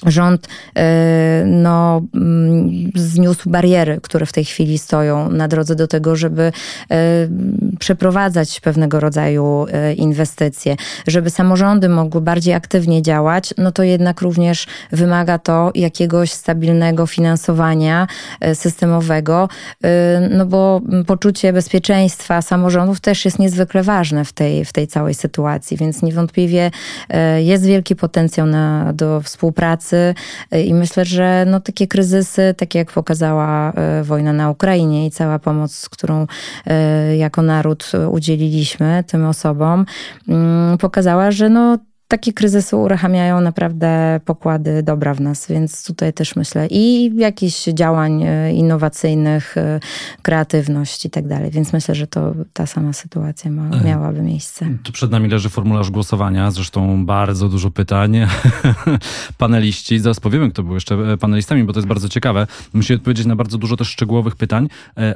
rząd 0.05 0.47
e, 0.75 1.43
no, 1.45 2.01
mm, 2.13 2.91
zniósł 2.95 3.49
bariery, 3.49 3.99
które 4.01 4.25
w 4.25 4.33
tej 4.33 4.45
chwili 4.45 4.77
stoją 4.77 5.29
na 5.29 5.47
drodze 5.47 5.75
do 5.75 5.87
tego, 5.87 6.15
żeby 6.15 6.41
e, 6.43 6.51
przeprowadzać 7.79 8.59
pewnego 8.59 8.99
rodzaju 8.99 9.65
e, 9.71 9.93
inwestycje, 9.93 10.75
żeby 11.07 11.29
samorządy 11.29 11.89
mogły 11.89 12.21
bardziej 12.21 12.53
aktywnie 12.53 13.01
działać, 13.01 13.53
no 13.57 13.71
to 13.71 13.83
jednak 13.83 14.21
również 14.21 14.67
wymaga 14.91 15.39
to 15.39 15.71
jakiegoś 15.75 16.31
stabilnego 16.31 17.07
finansowania 17.07 18.07
systemowego, 18.53 19.49
no 20.29 20.45
bo 20.45 20.81
poczucie 21.07 21.53
bezpieczeństwa 21.53 22.41
samorządów 22.41 22.99
też 22.99 23.25
jest 23.25 23.39
niezwykle 23.39 23.83
ważne 23.83 24.25
w 24.25 24.33
tej, 24.33 24.65
w 24.65 24.73
tej 24.73 24.87
całej 24.87 25.13
sytuacji, 25.13 25.77
więc 25.77 26.01
niewątpliwie 26.01 26.71
jest 27.37 27.65
wielki 27.65 27.95
potencjał 27.95 28.47
na, 28.47 28.93
do 28.93 29.21
współpracy 29.21 29.92
i 30.65 30.73
myślę, 30.73 31.05
że 31.05 31.45
no, 31.47 31.59
takie 31.59 31.87
kryzysy, 31.87 32.53
takie 32.57 32.79
jak 32.79 32.91
pokazała 32.91 33.71
e, 33.71 34.03
wojna 34.03 34.33
na 34.33 34.49
Ukrainie 34.49 35.05
i 35.05 35.11
cała 35.11 35.39
pomoc, 35.39 35.89
którą 35.89 36.27
e, 36.65 37.17
jako 37.17 37.41
naród 37.41 37.91
udzieliliśmy 38.11 39.03
tym 39.07 39.25
osobom, 39.25 39.85
mm, 40.29 40.77
pokazała, 40.77 41.31
że 41.31 41.49
no, 41.49 41.77
takie 42.13 42.33
kryzysy 42.33 42.75
uruchamiają 42.75 43.41
naprawdę 43.41 44.19
pokłady 44.25 44.83
dobra 44.83 45.13
w 45.13 45.21
nas, 45.21 45.47
więc 45.47 45.83
tutaj 45.85 46.13
też 46.13 46.35
myślę 46.35 46.67
i 46.67 47.11
jakichś 47.15 47.63
działań 47.63 48.23
e, 48.23 48.53
innowacyjnych, 48.53 49.57
e, 49.57 49.79
kreatywność 50.21 51.05
i 51.05 51.09
tak 51.09 51.27
dalej, 51.27 51.51
więc 51.51 51.73
myślę, 51.73 51.95
że 51.95 52.07
to 52.07 52.33
ta 52.53 52.65
sama 52.65 52.93
sytuacja 52.93 53.51
ma, 53.51 53.69
miałaby 53.85 54.21
miejsce. 54.21 54.65
Tu 54.83 54.91
przed 54.91 55.11
nami 55.11 55.29
leży 55.29 55.49
formularz 55.49 55.91
głosowania, 55.91 56.51
zresztą 56.51 57.05
bardzo 57.05 57.49
dużo 57.49 57.71
pytań. 57.71 58.17
Paneliści, 59.37 59.99
zaraz 59.99 60.19
powiemy, 60.19 60.49
kto 60.49 60.63
był 60.63 60.73
jeszcze 60.73 61.17
panelistami, 61.17 61.63
bo 61.63 61.73
to 61.73 61.79
jest 61.79 61.87
bardzo 61.87 62.09
ciekawe. 62.09 62.47
Musi 62.73 62.93
odpowiedzieć 62.93 63.25
na 63.25 63.35
bardzo 63.35 63.57
dużo 63.57 63.77
też 63.77 63.87
szczegółowych 63.87 64.35
pytań. 64.35 64.67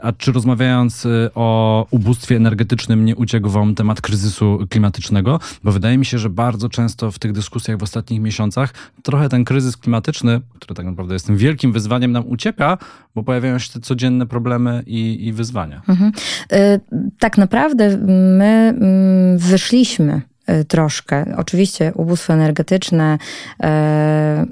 A 0.04 0.12
czy 0.12 0.32
rozmawiając 0.32 1.08
o 1.36 1.86
ubóstwie 1.92 2.36
energetycznym 2.36 3.06
nie 3.06 3.16
uciekł 3.16 3.50
wam 3.50 3.76
temat 3.76 4.02
kryzysu 4.02 4.60
klimatycznego? 4.70 5.40
Bo 5.64 5.72
wydaje 5.72 5.98
mi 5.98 6.06
się, 6.06 6.18
że 6.18 6.30
bardzo 6.30 6.70
często 6.70 6.87
w 7.12 7.20
tych 7.20 7.32
dyskusjach 7.32 7.78
w 7.78 7.84
ostatnich 7.84 8.22
miesiącach 8.22 8.74
trochę 9.04 9.30
ten 9.30 9.46
kryzys 9.46 9.78
klimatyczny, 9.78 10.42
który 10.60 10.76
tak 10.76 10.86
naprawdę 10.86 11.14
jest 11.14 11.26
tym 11.26 11.38
wielkim 11.38 11.72
wyzwaniem, 11.72 12.12
nam 12.12 12.28
ucieka, 12.28 12.78
bo 13.16 13.24
pojawiają 13.24 13.60
się 13.60 13.74
te 13.74 13.80
codzienne 13.80 14.26
problemy 14.26 14.84
i, 14.86 15.28
i 15.28 15.34
wyzwania. 15.34 15.82
Mhm. 15.88 16.12
Y, 16.54 16.80
tak 17.20 17.38
naprawdę 17.38 17.98
my 18.38 18.74
mm, 18.78 19.38
wyszliśmy 19.38 20.22
y, 20.50 20.66
troszkę. 20.66 21.26
Oczywiście 21.38 21.92
ubóstwo 21.96 22.34
energetyczne 22.34 23.18
e, 23.64 24.46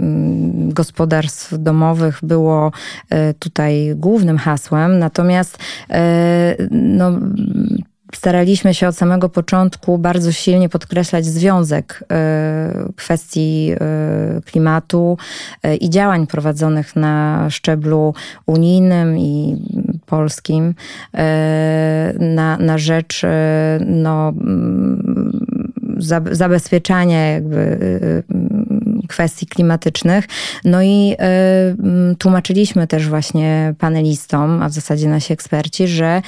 gospodarstw 0.69 1.53
domowych 1.59 2.19
było 2.23 2.71
e, 3.09 3.33
tutaj 3.33 3.93
głównym 3.95 4.37
hasłem, 4.37 4.99
natomiast 4.99 5.57
e, 5.89 6.55
no, 6.71 7.11
staraliśmy 8.13 8.73
się 8.73 8.87
od 8.87 8.97
samego 8.97 9.29
początku 9.29 9.97
bardzo 9.97 10.31
silnie 10.31 10.69
podkreślać 10.69 11.25
związek 11.25 12.03
e, 12.11 12.89
kwestii 12.95 13.71
e, 13.71 14.41
klimatu 14.41 15.17
e, 15.63 15.75
i 15.75 15.89
działań 15.89 16.27
prowadzonych 16.27 16.95
na 16.95 17.47
szczeblu 17.49 18.13
unijnym 18.45 19.17
i 19.17 19.57
polskim 20.05 20.75
na, 22.19 22.57
na 22.57 22.77
rzecz 22.77 23.21
no, 23.85 24.33
zabezpieczania 26.31 27.27
jakby 27.27 27.77
kwestii 29.09 29.47
klimatycznych. 29.47 30.25
No 30.65 30.83
i 30.83 31.15
tłumaczyliśmy 32.19 32.87
też 32.87 33.09
właśnie 33.09 33.73
panelistom, 33.79 34.63
a 34.63 34.69
w 34.69 34.73
zasadzie 34.73 35.09
nasi 35.09 35.33
eksperci, 35.33 35.87
że 35.87 36.21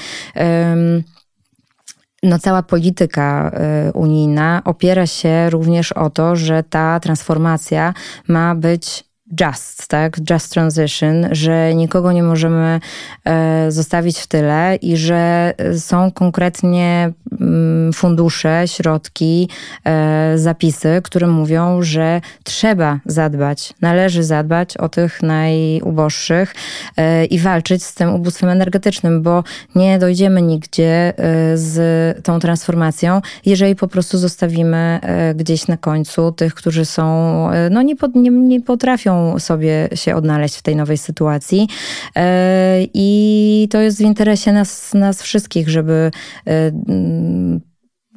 no, 2.28 2.40
cała 2.40 2.64
polityka 2.64 3.52
y, 3.90 3.94
unijna 3.94 4.62
opiera 4.66 5.08
się 5.08 5.50
również 5.50 5.92
o 5.92 6.10
to, 6.10 6.36
że 6.36 6.64
ta 6.64 7.00
transformacja 7.00 7.94
ma 8.28 8.56
być 8.56 9.07
just, 9.32 9.88
tak? 9.88 10.18
Just 10.30 10.54
transition, 10.54 11.28
że 11.32 11.76
nikogo 11.76 12.12
nie 12.12 12.24
możemy 12.24 12.80
e, 13.26 13.72
zostawić 13.72 14.20
w 14.20 14.28
tyle 14.28 14.76
i 14.76 14.98
że 14.98 15.54
są 15.78 16.12
konkretnie 16.12 17.14
mm, 17.42 17.94
fundusze, 17.94 18.64
środki, 18.66 19.50
e, 19.86 20.34
zapisy, 20.36 21.02
które 21.04 21.28
mówią, 21.28 21.82
że 21.82 22.22
trzeba 22.44 23.00
zadbać, 23.06 23.74
należy 23.82 24.24
zadbać 24.24 24.78
o 24.78 24.90
tych 24.90 25.24
najuboższych 25.24 26.56
e, 26.98 27.26
i 27.26 27.40
walczyć 27.40 27.84
z 27.84 27.94
tym 27.94 28.14
ubóstwem 28.16 28.50
energetycznym, 28.50 29.22
bo 29.22 29.44
nie 29.76 30.00
dojdziemy 30.00 30.42
nigdzie 30.42 31.14
z 31.56 31.78
tą 32.24 32.40
transformacją, 32.40 33.22
jeżeli 33.46 33.76
po 33.76 33.88
prostu 33.88 34.18
zostawimy 34.18 35.00
gdzieś 35.36 35.68
na 35.68 35.78
końcu 35.78 36.32
tych, 36.32 36.54
którzy 36.54 36.86
są, 36.86 37.48
no 37.72 37.82
nie, 37.82 37.96
pod, 37.96 38.16
nie, 38.16 38.30
nie 38.30 38.62
potrafią 38.62 39.17
sobie 39.40 39.90
się 39.96 40.16
odnaleźć 40.16 40.56
w 40.58 40.62
tej 40.62 40.76
nowej 40.76 40.98
sytuacji. 40.98 41.68
E, 42.16 42.80
I 42.94 43.68
to 43.72 43.82
jest 43.82 43.98
w 43.98 44.02
interesie 44.02 44.54
nas, 44.54 44.94
nas 44.94 45.22
wszystkich, 45.22 45.70
żeby 45.70 46.12
e, 46.48 46.72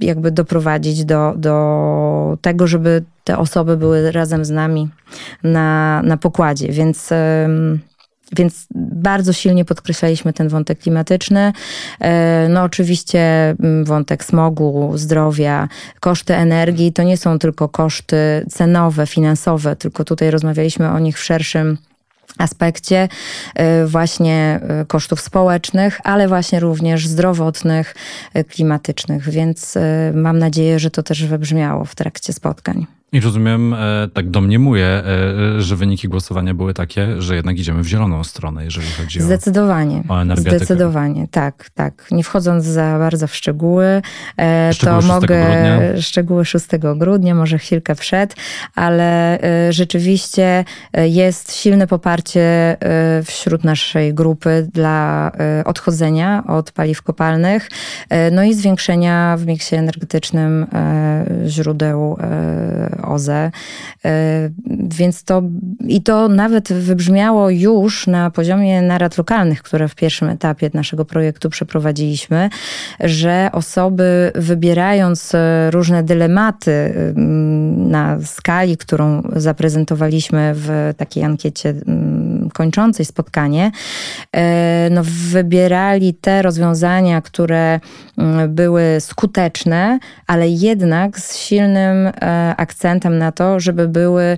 jakby 0.01 0.31
doprowadzić 0.31 1.05
do, 1.05 1.35
do 1.37 2.39
tego, 2.41 2.67
żeby 2.67 3.03
te 3.25 3.39
osoby 3.39 3.77
były 3.77 4.13
razem 4.13 4.45
z 4.45 4.51
nami 4.51 4.89
na, 5.43 6.03
na 6.03 6.17
pokładzie. 6.17 6.69
Więc 6.69 7.11
więc 8.37 8.67
bardzo 8.75 9.33
silnie 9.33 9.65
podkreślaliśmy 9.65 10.33
ten 10.33 10.49
wątek 10.49 10.79
klimatyczny. 10.79 11.53
E, 12.01 12.47
no 12.49 12.63
oczywiście 12.63 13.21
mm, 13.61 13.85
wątek 13.85 14.25
smogu, 14.25 14.93
zdrowia, 14.95 15.69
koszty 16.01 16.35
energii 16.35 16.93
to 16.93 17.03
nie 17.03 17.17
są 17.17 17.39
tylko 17.39 17.69
koszty 17.69 18.47
cenowe, 18.51 19.07
finansowe, 19.07 19.77
tylko 19.77 20.05
tutaj 20.05 20.31
rozmawialiśmy 20.31 20.91
o 20.91 20.99
nich 20.99 21.19
w 21.19 21.25
szerszym 21.25 21.79
aspekcie 22.39 23.09
e, 23.55 23.87
właśnie 23.87 24.61
e, 24.63 24.85
kosztów 24.85 25.21
społecznych, 25.21 26.01
ale 26.05 26.29
właśnie 26.29 26.61
również 26.61 27.09
zdrowotnych, 27.09 27.95
klimatycznych, 28.49 29.31
więc 29.31 29.79
mam 30.15 30.39
nadzieję, 30.39 30.79
że 30.79 30.91
to 30.91 31.03
też 31.03 31.27
wybrzmiało 31.27 31.85
w 31.85 31.95
trakcie 31.95 32.33
spotkań. 32.33 33.00
I 33.13 33.21
rozumiem, 33.21 33.75
e, 33.75 34.09
tak 34.13 34.31
domniemuję, 34.31 34.87
e, 34.87 35.63
że 35.63 35.77
wyniki 35.77 36.09
głosowania 36.09 36.55
były 36.55 36.75
takie, 36.75 37.23
że 37.23 37.37
jednak 37.37 37.59
idziemy 37.59 37.83
w 37.83 37.87
zieloną 37.87 38.25
stronę, 38.25 38.65
jeżeli 38.65 38.87
chodzi 38.87 39.21
Zdecydowanie. 39.21 40.03
o, 40.09 40.15
o 40.15 40.23
energetykę. 40.23 40.57
Zdecydowanie, 40.57 41.29
tak, 41.31 41.71
tak. 41.75 42.07
Nie 42.11 42.25
wchodząc 42.25 42.65
za 42.65 42.99
bardzo 42.99 43.27
w 43.27 43.35
szczegóły, 43.35 44.03
e, 44.39 44.73
szczegóły 44.75 45.03
to 45.03 45.09
mogę... 45.09 45.45
Grudnia. 45.45 46.03
Szczegóły 46.03 46.45
6 46.45 46.67
grudnia, 46.97 47.35
może 47.35 47.59
chwilkę 47.59 47.95
przed, 47.95 48.35
ale 48.75 49.39
rzeczywiście 49.71 50.65
jest 50.95 51.57
silne 51.57 51.87
poparcie 51.87 52.77
wśród 53.25 53.65
naszej 53.65 54.15
grupy 54.15 54.69
dla 54.75 55.33
odchodzenia 55.65 56.45
od 56.47 56.73
paliw 56.73 57.03
kopalnych, 57.03 57.69
no 58.33 58.45
i 58.45 58.55
zwiększenia 58.55 59.37
w 59.37 59.47
miksie 59.47 59.77
energetycznym 59.77 60.67
źródeł 61.47 62.17
OZE. 63.03 63.51
E, 64.05 64.51
więc 64.99 65.25
to 65.25 65.43
i 65.87 66.03
to 66.03 66.29
nawet 66.29 66.73
wybrzmiało 66.73 67.51
już 67.51 68.07
na 68.07 68.31
poziomie 68.31 68.83
narad 68.83 69.19
lokalnych, 69.19 69.63
które 69.63 69.89
w 69.89 69.95
pierwszym 69.95 70.29
etapie 70.29 70.71
naszego 70.75 71.05
projektu 71.05 71.51
przeprowadziliśmy, 71.51 72.51
że 73.01 73.49
osoby 73.53 74.33
wybierając 74.35 75.35
e, 75.35 75.71
różne 75.71 76.03
dylematy 76.03 76.95
na 77.77 78.19
skali, 78.25 78.77
którą 78.77 79.23
zaprezentowaliśmy 79.37 80.53
w 80.55 80.95
takiej 80.97 81.25
ankiecie 81.25 81.75
kończącej 82.51 83.07
spotkanie, 83.07 83.71
e, 84.33 84.89
no 84.91 85.03
wybierali 85.05 86.15
te 86.15 86.43
rozwiązania, 86.43 87.23
które 87.23 87.81
mm, 88.19 88.55
były 88.55 88.83
skuteczne, 89.01 89.99
ale 90.27 90.49
jednak 90.49 91.21
z 91.21 91.37
silnym 91.37 92.11
akcentem 92.57 93.19
na 93.19 93.33
to, 93.33 93.61
żeby 93.61 93.89
były 93.89 94.23
e, 94.23 94.37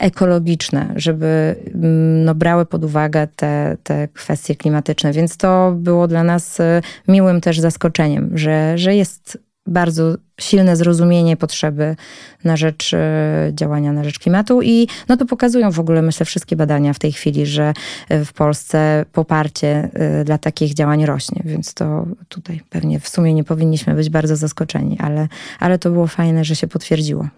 ekologiczne, 0.00 0.92
żeby 0.96 1.56
mm, 1.74 2.24
no, 2.24 2.34
brały 2.34 2.66
pod 2.66 2.84
uwagę 2.84 3.28
te, 3.36 3.76
te 3.82 4.08
kwestie 4.08 4.56
klimatyczne. 4.56 5.12
Więc 5.12 5.36
to 5.36 5.72
było 5.76 6.08
dla 6.08 6.24
nas 6.24 6.60
e, 6.60 6.82
miłym 7.08 7.40
też 7.40 7.60
zaskoczeniem, 7.60 8.38
że, 8.38 8.78
że 8.78 8.94
jest 8.94 9.45
bardzo 9.66 10.14
silne 10.40 10.76
zrozumienie 10.76 11.36
potrzeby 11.36 11.96
na 12.44 12.56
rzecz 12.56 12.94
e, 12.94 13.50
działania 13.54 13.92
na 13.92 14.04
rzecz 14.04 14.18
klimatu 14.18 14.62
i 14.62 14.88
no 15.08 15.16
to 15.16 15.26
pokazują 15.26 15.70
w 15.70 15.80
ogóle 15.80 16.02
myślę 16.02 16.26
wszystkie 16.26 16.56
badania 16.56 16.92
w 16.92 16.98
tej 16.98 17.12
chwili, 17.12 17.46
że 17.46 17.72
w 18.10 18.32
Polsce 18.32 19.04
poparcie 19.12 19.90
dla 20.24 20.38
takich 20.38 20.74
działań 20.74 21.06
rośnie, 21.06 21.42
więc 21.44 21.74
to 21.74 22.06
tutaj 22.28 22.60
pewnie 22.70 23.00
w 23.00 23.08
sumie 23.08 23.34
nie 23.34 23.44
powinniśmy 23.44 23.94
być 23.94 24.10
bardzo 24.10 24.36
zaskoczeni, 24.36 24.98
ale, 25.00 25.28
ale 25.60 25.78
to 25.78 25.90
było 25.90 26.06
fajne, 26.06 26.44
że 26.44 26.56
się 26.56 26.68
potwierdziło. 26.68 27.28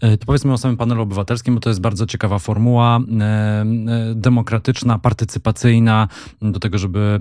E, 0.00 0.16
to 0.16 0.26
powiedzmy 0.26 0.52
o 0.52 0.58
samym 0.58 0.76
panelu 0.76 1.02
obywatelskim, 1.02 1.54
bo 1.54 1.60
to 1.60 1.70
jest 1.70 1.80
bardzo 1.80 2.06
ciekawa 2.06 2.38
formuła, 2.38 2.98
e, 2.98 3.24
e, 3.24 3.64
demokratyczna, 4.14 4.98
partycypacyjna, 4.98 6.08
do 6.42 6.60
tego, 6.60 6.78
żeby 6.78 7.18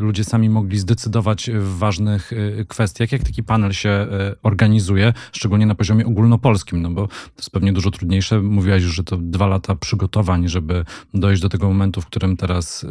ludzie 0.00 0.24
sami 0.24 0.50
mogli 0.50 0.78
zdecydować 0.78 1.50
w 1.54 1.78
ważnych 1.78 2.32
kwestiach. 2.68 3.12
Jak 3.12 3.22
taki 3.22 3.42
panel 3.42 3.72
się 3.72 4.06
organizuje, 4.42 5.12
szczególnie 5.32 5.66
na 5.66 5.74
poziomie 5.74 6.06
ogólnopolskim, 6.06 6.82
no 6.82 6.90
bo 6.90 7.06
to 7.06 7.38
jest 7.38 7.50
pewnie 7.50 7.72
dużo 7.72 7.90
trudniejsze. 7.90 8.42
Mówiłaś 8.42 8.82
już, 8.82 8.94
że 8.94 9.04
to 9.04 9.16
dwa 9.16 9.46
lata 9.46 9.74
przygotowań, 9.74 10.48
żeby 10.48 10.84
dojść 11.14 11.42
do 11.42 11.48
tego 11.48 11.68
momentu, 11.68 12.00
w 12.00 12.06
którym 12.06 12.36
teraz 12.36 12.86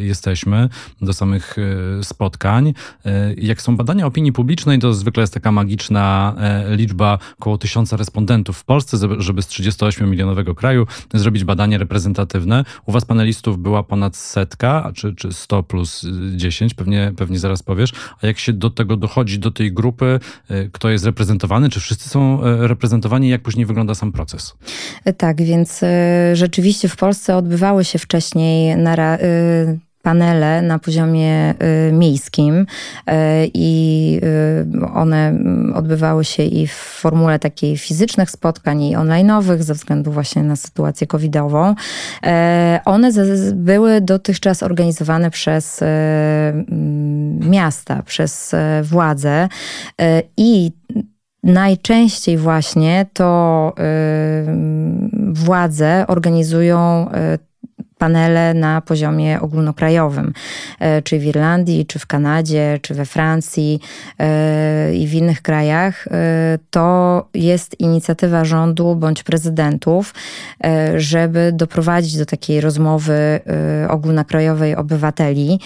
jesteśmy, 0.00 0.68
do 1.00 1.12
samych 1.12 1.56
spotkań. 2.02 2.74
Jak 3.36 3.62
są 3.62 3.76
badania 3.76 4.06
opinii 4.06 4.32
publicznej, 4.32 4.78
to 4.78 4.94
zwykle 4.94 5.20
jest 5.20 5.34
taka 5.34 5.52
magiczna 5.52 6.34
liczba 6.76 7.18
około 7.38 7.58
tysiąca 7.58 7.96
respondentów 7.96 8.21
respondentów 8.22 8.58
w 8.58 8.64
Polsce, 8.64 8.96
żeby 9.18 9.42
z 9.42 9.48
38-milionowego 9.48 10.54
kraju 10.54 10.86
zrobić 11.14 11.44
badanie 11.44 11.78
reprezentatywne. 11.78 12.64
U 12.86 12.92
was 12.92 13.04
panelistów 13.04 13.58
była 13.58 13.82
ponad 13.82 14.16
setka, 14.16 14.92
czy, 14.94 15.14
czy 15.14 15.32
100 15.32 15.62
plus 15.62 16.06
10, 16.36 16.74
pewnie, 16.74 17.12
pewnie 17.16 17.38
zaraz 17.38 17.62
powiesz. 17.62 17.92
A 18.22 18.26
jak 18.26 18.38
się 18.38 18.52
do 18.52 18.70
tego 18.70 18.96
dochodzi, 18.96 19.38
do 19.38 19.50
tej 19.50 19.72
grupy, 19.72 20.20
y, 20.50 20.70
kto 20.72 20.90
jest 20.90 21.04
reprezentowany, 21.04 21.68
czy 21.68 21.80
wszyscy 21.80 22.08
są 22.08 22.44
y, 22.44 22.68
reprezentowani, 22.68 23.28
jak 23.28 23.42
później 23.42 23.66
wygląda 23.66 23.94
sam 23.94 24.12
proces? 24.12 24.54
Tak, 25.16 25.42
więc 25.42 25.80
rzeczywiście 26.32 26.88
w 26.88 26.96
Polsce 26.96 27.36
odbywały 27.36 27.84
się 27.84 27.98
wcześniej 27.98 28.76
nara 28.76 29.18
panele 30.02 30.62
na 30.62 30.78
poziomie 30.78 31.54
y, 31.88 31.92
miejskim 31.92 32.54
y, 32.60 32.64
i 33.54 34.20
y, 34.82 34.86
one 34.94 35.34
odbywały 35.74 36.24
się 36.24 36.42
i 36.42 36.66
w 36.66 36.72
formule 36.72 37.38
takiej 37.38 37.78
fizycznych 37.78 38.30
spotkań 38.30 38.82
i 38.82 38.96
online'owych 38.96 39.62
ze 39.62 39.74
względu 39.74 40.12
właśnie 40.12 40.42
na 40.42 40.56
sytuację 40.56 41.06
covidową. 41.06 41.74
One 42.84 43.10
były 43.54 44.00
dotychczas 44.00 44.62
organizowane 44.62 45.30
przez 45.30 45.80
miasta, 47.40 48.02
przez 48.02 48.54
władze 48.82 49.48
i 50.36 50.72
Najczęściej 51.44 52.38
właśnie 52.38 53.06
to 53.12 53.72
władze 55.32 56.04
organizują 56.08 57.08
panele 58.02 58.54
na 58.54 58.80
poziomie 58.80 59.40
ogólnokrajowym, 59.40 60.32
e, 60.80 61.02
czy 61.02 61.18
w 61.18 61.24
Irlandii, 61.24 61.86
czy 61.86 61.98
w 61.98 62.06
Kanadzie, 62.06 62.78
czy 62.82 62.94
we 62.94 63.04
Francji 63.04 63.80
e, 64.18 64.94
i 64.94 65.06
w 65.06 65.14
innych 65.14 65.42
krajach, 65.42 66.06
e, 66.06 66.58
to 66.70 67.28
jest 67.34 67.80
inicjatywa 67.80 68.44
rządu 68.44 68.96
bądź 68.96 69.22
prezydentów, 69.22 70.14
żeby 70.96 71.52
doprowadzić 71.54 72.18
do 72.18 72.26
takiej 72.26 72.60
rozmowy 72.60 73.40
ogólnokrajowej 73.88 74.76
obywateli. 74.76 75.60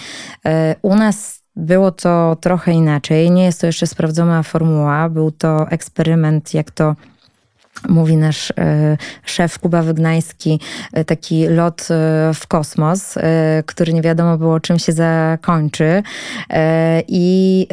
U 0.81 0.95
nas 0.95 1.43
było 1.55 1.91
to 1.91 2.37
trochę 2.41 2.71
inaczej. 2.71 3.31
Nie 3.31 3.43
jest 3.45 3.61
to 3.61 3.67
jeszcze 3.67 3.87
sprawdzona 3.87 4.43
formuła. 4.43 5.09
Był 5.09 5.31
to 5.31 5.69
eksperyment, 5.69 6.53
jak 6.53 6.71
to 6.71 6.95
mówi 7.89 8.17
nasz 8.17 8.51
e, 8.57 8.97
szef 9.25 9.59
Kuba 9.59 9.81
Wygnański, 9.81 10.59
e, 10.93 11.05
taki 11.05 11.47
lot 11.47 11.81
e, 11.81 11.85
w 12.33 12.47
kosmos, 12.47 13.15
który 13.65 13.93
nie 13.93 14.01
wiadomo 14.01 14.37
było 14.37 14.59
czym 14.59 14.79
się 14.79 14.91
zakończy. 14.91 16.03
I, 17.07 17.67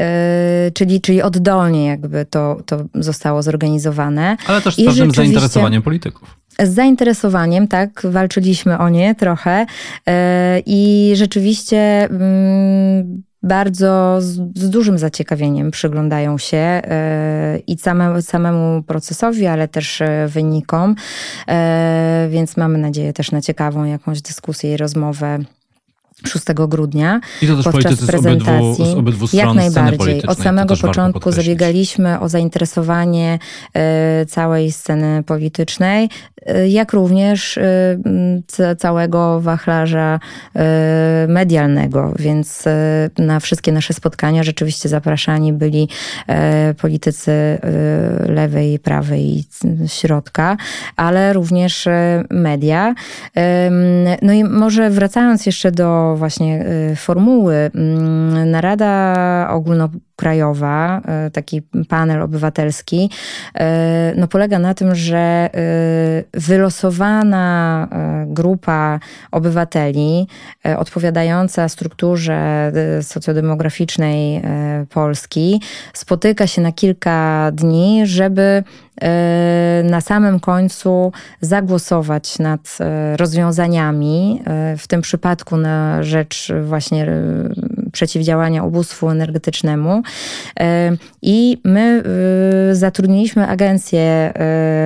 czyli, 0.74 1.00
czyli 1.00 1.22
oddolnie 1.22 1.86
jakby 1.86 2.24
to, 2.24 2.60
to 2.66 2.84
zostało 2.94 3.42
zorganizowane. 3.42 4.36
Ale 4.46 4.60
też 4.60 4.74
z 4.74 4.84
pewnym 4.84 5.10
zainteresowaniem 5.10 5.82
polityków. 5.82 6.36
Z 6.58 6.74
zainteresowaniem, 6.74 7.68
tak, 7.68 8.02
walczyliśmy 8.04 8.78
o 8.78 8.88
nie 8.88 9.14
trochę 9.14 9.66
i 10.66 11.12
rzeczywiście 11.14 12.08
mm, 12.10 13.22
bardzo 13.44 14.16
z, 14.20 14.58
z, 14.58 14.70
dużym 14.70 14.98
zaciekawieniem 14.98 15.70
przyglądają 15.70 16.38
się 16.38 16.56
e, 16.56 17.58
i 17.66 17.78
same, 17.78 18.22
samemu 18.22 18.82
procesowi, 18.82 19.46
ale 19.46 19.68
też 19.68 20.00
e, 20.00 20.28
wynikom. 20.28 20.94
E, 21.48 22.28
więc 22.30 22.56
mamy 22.56 22.78
nadzieję 22.78 23.12
też 23.12 23.32
na 23.32 23.40
ciekawą 23.40 23.84
jakąś 23.84 24.22
dyskusję 24.22 24.74
i 24.74 24.76
rozmowę 24.76 25.38
6 26.28 26.44
grudnia 26.68 27.20
I 27.42 27.46
to 27.46 27.56
też 27.56 27.64
podczas 27.64 28.06
prezentacji. 28.06 28.74
Z 28.74 28.80
obydwu, 28.80 28.94
z 28.94 28.94
obydwu 28.94 29.26
stron 29.26 29.46
Jak 29.46 29.56
najbardziej. 29.56 30.26
Od 30.26 30.38
samego 30.38 30.76
początku 30.76 31.32
zabiegaliśmy 31.32 32.20
o 32.20 32.28
zainteresowanie 32.28 33.38
y, 34.22 34.26
całej 34.26 34.72
sceny 34.72 35.22
politycznej, 35.22 36.08
y, 36.50 36.68
jak 36.68 36.92
również 36.92 37.56
y, 37.56 37.98
całego 38.78 39.40
wachlarza 39.40 40.20
medialnego, 41.28 42.12
więc 42.18 42.64
na 43.18 43.40
wszystkie 43.40 43.72
nasze 43.72 43.94
spotkania 43.94 44.42
rzeczywiście 44.42 44.88
zapraszani 44.88 45.52
byli 45.52 45.88
politycy 46.80 47.32
lewej, 48.28 48.78
prawej 48.78 49.38
i 49.38 49.44
środka, 49.86 50.56
ale 50.96 51.32
również 51.32 51.88
media. 52.30 52.94
No 54.22 54.32
i 54.32 54.44
może 54.44 54.90
wracając 54.90 55.46
jeszcze 55.46 55.72
do 55.72 56.13
właśnie 56.16 56.66
y, 56.92 56.96
formuły. 56.96 57.70
Mm, 57.74 58.50
narada 58.50 59.48
ogólnokrajowa, 59.50 60.13
y, 60.22 61.30
taki 61.30 61.62
panel 61.88 62.22
obywatelski, 62.22 63.10
y, 63.56 63.60
no 64.16 64.28
polega 64.28 64.58
na 64.58 64.74
tym, 64.74 64.94
że 64.94 65.50
wylosowana 66.32 67.88
grupa 68.26 69.00
obywateli 69.30 70.28
odpowiadająca 70.78 71.68
strukturze 71.68 72.72
socjodemograficznej 73.02 74.42
Polski 74.90 75.60
spotyka 75.92 76.46
się 76.46 76.62
na 76.62 76.72
kilka 76.72 77.50
dni, 77.52 78.02
żeby 78.06 78.64
E, 79.02 79.82
na 79.84 80.00
samym 80.00 80.40
końcu 80.40 81.12
zagłosować 81.40 82.38
nad 82.38 82.78
e, 82.80 83.16
rozwiązaniami, 83.16 84.42
e, 84.44 84.76
w 84.76 84.88
tym 84.88 85.00
przypadku 85.00 85.56
na 85.56 86.02
rzecz 86.02 86.52
właśnie 86.64 87.06
przeciwdziałania 87.94 88.62
ubóstwu 88.62 89.10
energetycznemu. 89.10 90.02
I 91.22 91.60
my 91.64 92.02
zatrudniliśmy 92.72 93.48
agencję 93.48 94.32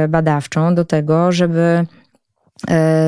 badawczą 0.08 0.74
do 0.74 0.84
tego, 0.84 1.32
żeby 1.32 1.86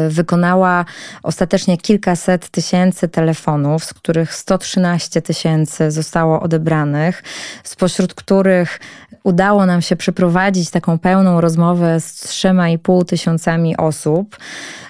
wykonała 0.08 0.84
ostatecznie 1.22 1.78
kilkaset 1.78 2.48
tysięcy 2.48 3.08
telefonów, 3.08 3.84
z 3.84 3.94
których 3.94 4.34
113 4.34 5.22
tysięcy 5.22 5.90
zostało 5.90 6.40
odebranych, 6.40 7.22
spośród 7.64 8.14
których 8.14 8.80
udało 9.24 9.66
nam 9.66 9.82
się 9.82 9.96
przeprowadzić 9.96 10.70
taką 10.70 10.98
pełną 10.98 11.40
rozmowę 11.40 12.00
z 12.00 12.14
trzema 12.14 12.68
i 12.68 12.78
pół 12.78 13.04
tysiącami 13.04 13.76
osób, 13.76 14.36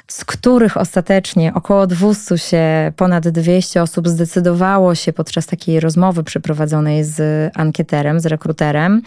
z 0.09 0.25
których 0.25 0.77
ostatecznie 0.77 1.55
około 1.55 1.87
200 1.87 2.39
się, 2.39 2.93
ponad 2.97 3.29
200 3.29 3.83
osób 3.83 4.09
zdecydowało 4.09 4.95
się 4.95 5.13
podczas 5.13 5.47
takiej 5.47 5.81
rozmowy 5.81 6.25
przeprowadzonej 6.25 7.05
z 7.05 7.51
ankieterem, 7.57 8.21
z 8.21 8.27
rekruterem, 8.27 9.03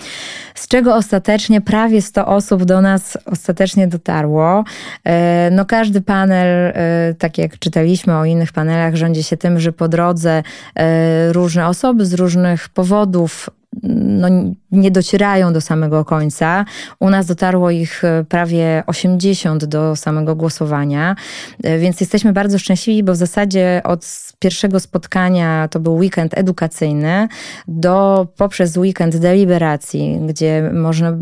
z 0.56 0.68
czego 0.68 0.96
ostatecznie 0.96 1.62
prawie 1.62 2.02
100 2.02 2.28
osób 2.28 2.64
do 2.64 2.82
nas 2.82 3.18
ostatecznie 3.26 3.88
dotarło. 3.88 4.64
E, 5.04 5.50
no 5.52 5.66
każdy 5.66 6.02
panel, 6.02 6.48
e, 6.76 7.14
tak 7.18 7.38
jak 7.38 7.60
czytaliśmy 7.60 8.18
o 8.18 8.26
innych 8.26 8.52
panelach, 8.52 8.96
rządzi 8.96 9.24
się 9.24 9.38
tym, 9.38 9.60
że 9.60 9.72
po 9.72 9.88
drodze 9.88 10.44
e, 10.76 11.34
różne 11.34 11.68
osoby 11.68 12.06
z 12.06 12.14
różnych 12.14 12.70
powodów 12.70 13.50
no, 13.84 14.28
nie 14.72 14.92
docierają 14.92 15.54
do 15.54 15.62
samego 15.62 16.06
końca. 16.06 16.66
U 17.00 17.10
nas 17.10 17.26
dotarło 17.26 17.72
ich 17.72 18.04
e, 18.04 18.26
prawie 18.30 18.84
80 18.88 19.66
do 19.66 19.96
samego 19.96 20.36
głosowania, 20.36 21.16
e, 21.64 21.80
więc 21.80 22.02
jesteśmy 22.02 22.34
bardzo 22.34 22.60
szczęśliwi, 22.60 23.04
bo 23.04 23.14
w 23.14 23.16
zasadzie 23.16 23.82
od 23.84 24.32
pierwszego 24.40 24.80
spotkania 24.80 25.68
to 25.68 25.80
był 25.80 25.96
weekend 25.96 26.38
edukacyjny, 26.38 27.28
do 27.68 28.28
poprzez 28.38 28.78
weekend 28.78 29.18
deliberacji, 29.18 30.20
gdzie 30.28 30.72
można 30.74 31.18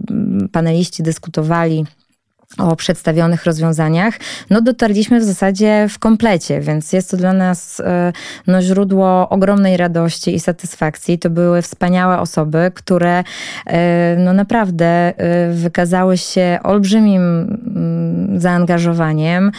paneliści 0.51 1.03
dyskutowali 1.03 1.85
o 2.57 2.75
przedstawionych 2.75 3.45
rozwiązaniach, 3.45 4.13
no 4.49 4.61
dotarliśmy 4.61 5.19
w 5.19 5.23
zasadzie 5.23 5.87
w 5.89 5.99
komplecie, 5.99 6.61
więc 6.61 6.93
jest 6.93 7.11
to 7.11 7.17
dla 7.17 7.33
nas 7.33 7.79
e, 7.79 8.13
no, 8.47 8.61
źródło 8.61 9.29
ogromnej 9.29 9.77
radości 9.77 10.35
i 10.35 10.39
satysfakcji. 10.39 11.19
To 11.19 11.29
były 11.29 11.61
wspaniałe 11.61 12.19
osoby, 12.19 12.71
które 12.75 13.23
e, 13.65 14.15
no 14.19 14.33
naprawdę 14.33 14.85
e, 14.85 15.51
wykazały 15.53 16.17
się 16.17 16.59
olbrzymim 16.63 17.21
mm, 17.21 18.00
zaangażowaniem. 18.36 19.52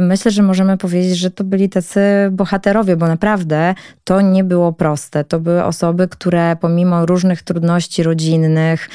Myślę, 0.00 0.30
że 0.30 0.42
możemy 0.42 0.76
powiedzieć, 0.76 1.18
że 1.18 1.30
to 1.30 1.44
byli 1.44 1.68
tacy 1.68 2.00
bohaterowie, 2.30 2.96
bo 2.96 3.06
naprawdę 3.06 3.74
to 4.04 4.20
nie 4.20 4.44
było 4.44 4.72
proste. 4.72 5.24
To 5.24 5.40
były 5.40 5.64
osoby, 5.64 6.08
które 6.08 6.56
pomimo 6.60 7.06
różnych 7.06 7.42
trudności 7.42 8.02
rodzinnych, 8.02 8.88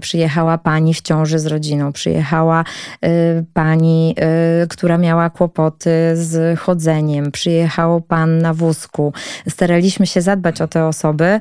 przyjechała 0.00 0.58
pani 0.58 0.94
w 0.94 1.00
ciąży 1.00 1.38
z 1.38 1.46
rodziną, 1.46 1.92
przyjechała 1.92 2.64
y, 3.04 3.44
pani, 3.52 4.14
y, 4.64 4.68
która 4.68 4.98
miała 4.98 5.30
kłopoty 5.30 5.90
z 6.14 6.58
chodzeniem, 6.60 7.32
przyjechał 7.32 8.00
pan 8.00 8.38
na 8.38 8.54
wózku. 8.54 9.12
Staraliśmy 9.48 10.06
się 10.06 10.20
zadbać 10.20 10.60
o 10.60 10.68
te 10.68 10.86
osoby. 10.86 11.40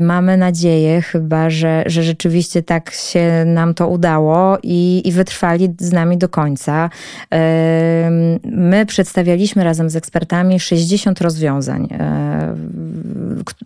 Mamy 0.00 0.36
nadzieję 0.36 1.02
chyba, 1.02 1.50
że, 1.50 1.82
że 1.86 2.02
rzeczywiście 2.02 2.62
tak 2.62 2.90
się 2.90 3.44
nam 3.46 3.74
to 3.74 3.88
udało 3.88 4.58
i, 4.62 5.02
i 5.04 5.12
wytrwali 5.12 5.74
z 5.78 5.92
nami 5.92 6.15
do 6.18 6.28
końca. 6.28 6.90
My 8.44 8.86
przedstawialiśmy 8.86 9.64
razem 9.64 9.90
z 9.90 9.96
ekspertami 9.96 10.60
60 10.60 11.20
rozwiązań, 11.20 11.88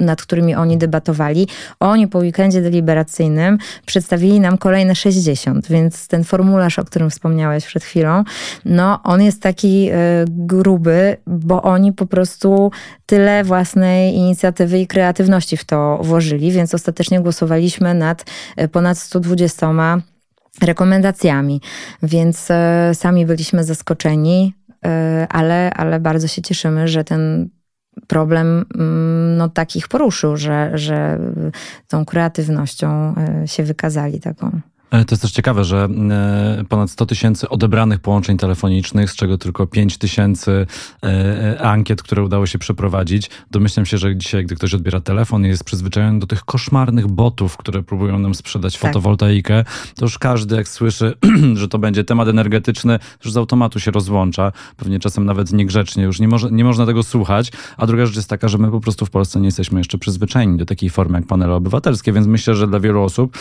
nad 0.00 0.22
którymi 0.22 0.54
oni 0.54 0.78
debatowali. 0.78 1.48
Oni 1.80 2.08
po 2.08 2.18
weekendzie 2.18 2.62
deliberacyjnym 2.62 3.58
przedstawili 3.86 4.40
nam 4.40 4.58
kolejne 4.58 4.94
60, 4.94 5.68
więc 5.68 6.08
ten 6.08 6.24
formularz, 6.24 6.78
o 6.78 6.84
którym 6.84 7.10
wspomniałeś 7.10 7.66
przed 7.66 7.84
chwilą, 7.84 8.24
no 8.64 9.00
on 9.02 9.22
jest 9.22 9.42
taki 9.42 9.90
gruby, 10.26 11.16
bo 11.26 11.62
oni 11.62 11.92
po 11.92 12.06
prostu 12.06 12.70
tyle 13.06 13.44
własnej 13.44 14.14
inicjatywy 14.14 14.78
i 14.78 14.86
kreatywności 14.86 15.56
w 15.56 15.64
to 15.64 15.98
włożyli, 16.02 16.52
więc 16.52 16.74
ostatecznie 16.74 17.20
głosowaliśmy 17.20 17.94
nad 17.94 18.24
e, 18.56 18.68
ponad 18.68 18.98
120 18.98 20.00
rekomendacjami, 20.62 21.60
więc 22.02 22.50
e, 22.50 22.90
sami 22.94 23.26
byliśmy 23.26 23.64
zaskoczeni, 23.64 24.54
e, 24.84 25.26
ale, 25.30 25.74
ale 25.74 26.00
bardzo 26.00 26.28
się 26.28 26.42
cieszymy, 26.42 26.88
że 26.88 27.04
ten 27.04 27.48
problem 28.06 28.64
mm, 28.74 29.36
no, 29.36 29.48
takich 29.48 29.88
poruszył, 29.88 30.36
że, 30.36 30.70
że 30.74 31.18
tą 31.88 32.04
kreatywnością 32.04 33.14
się 33.46 33.62
wykazali 33.62 34.20
taką. 34.20 34.60
E, 34.90 35.05
to 35.05 35.14
jest 35.14 35.22
też 35.22 35.33
ciekawe, 35.33 35.64
że 35.64 35.88
e, 36.11 36.64
ponad 36.68 36.90
100 36.90 37.07
tysięcy 37.07 37.48
odebranych 37.48 38.00
połączeń 38.00 38.37
telefonicznych, 38.37 39.11
z 39.11 39.16
czego 39.16 39.38
tylko 39.38 39.66
5 39.66 39.98
tysięcy 39.98 40.66
e, 41.03 41.61
ankiet, 41.62 42.03
które 42.03 42.22
udało 42.22 42.46
się 42.46 42.59
przeprowadzić. 42.59 43.31
Domyślam 43.50 43.87
się, 43.87 43.98
że 43.98 44.16
dzisiaj, 44.16 44.44
gdy 44.44 44.57
ktoś 44.57 44.74
odbiera 44.74 45.00
telefon 45.00 45.46
i 45.46 45.48
jest 45.48 45.64
przyzwyczajony 45.64 46.18
do 46.18 46.26
tych 46.26 46.44
koszmarnych 46.44 47.07
botów, 47.07 47.57
które 47.57 47.83
próbują 47.83 48.18
nam 48.18 48.35
sprzedać 48.35 48.72
tak. 48.72 48.83
fotowoltaikę, 48.83 49.64
to 49.96 50.05
już 50.05 50.18
każdy, 50.18 50.57
jak 50.57 50.68
słyszy, 50.68 51.14
że 51.55 51.68
to 51.68 51.79
będzie 51.79 52.05
temat 52.05 52.29
energetyczny, 52.29 52.98
już 53.24 53.33
z 53.33 53.37
automatu 53.37 53.81
się 53.81 53.90
rozłącza. 53.90 54.53
Pewnie 54.76 54.98
czasem 54.98 55.24
nawet 55.24 55.53
niegrzecznie, 55.53 56.05
już 56.05 56.20
nie, 56.20 56.29
może, 56.29 56.50
nie 56.50 56.64
można 56.64 56.87
tego 56.87 57.03
słuchać. 57.03 57.53
A 57.76 57.87
druga 57.87 58.07
rzecz 58.07 58.16
jest 58.16 58.29
taka, 58.29 58.48
że 58.48 58.59
my 58.59 58.70
po 58.70 58.81
prostu 58.81 59.07
w 59.07 59.11
Polsce 59.11 59.40
nie 59.40 59.46
jesteśmy 59.46 59.81
jeszcze 59.81 59.98
przyzwyczajeni 59.98 60.59
do 60.59 60.66
takiej 60.66 60.90
formy 60.90 61.18
jak 61.18 61.26
panele 61.26 61.55
obywatelskie, 61.55 62.12
więc 62.12 62.26
myślę, 62.26 62.55
że 62.55 62.66
dla 62.66 62.81
wielu 62.81 63.03
osób, 63.03 63.38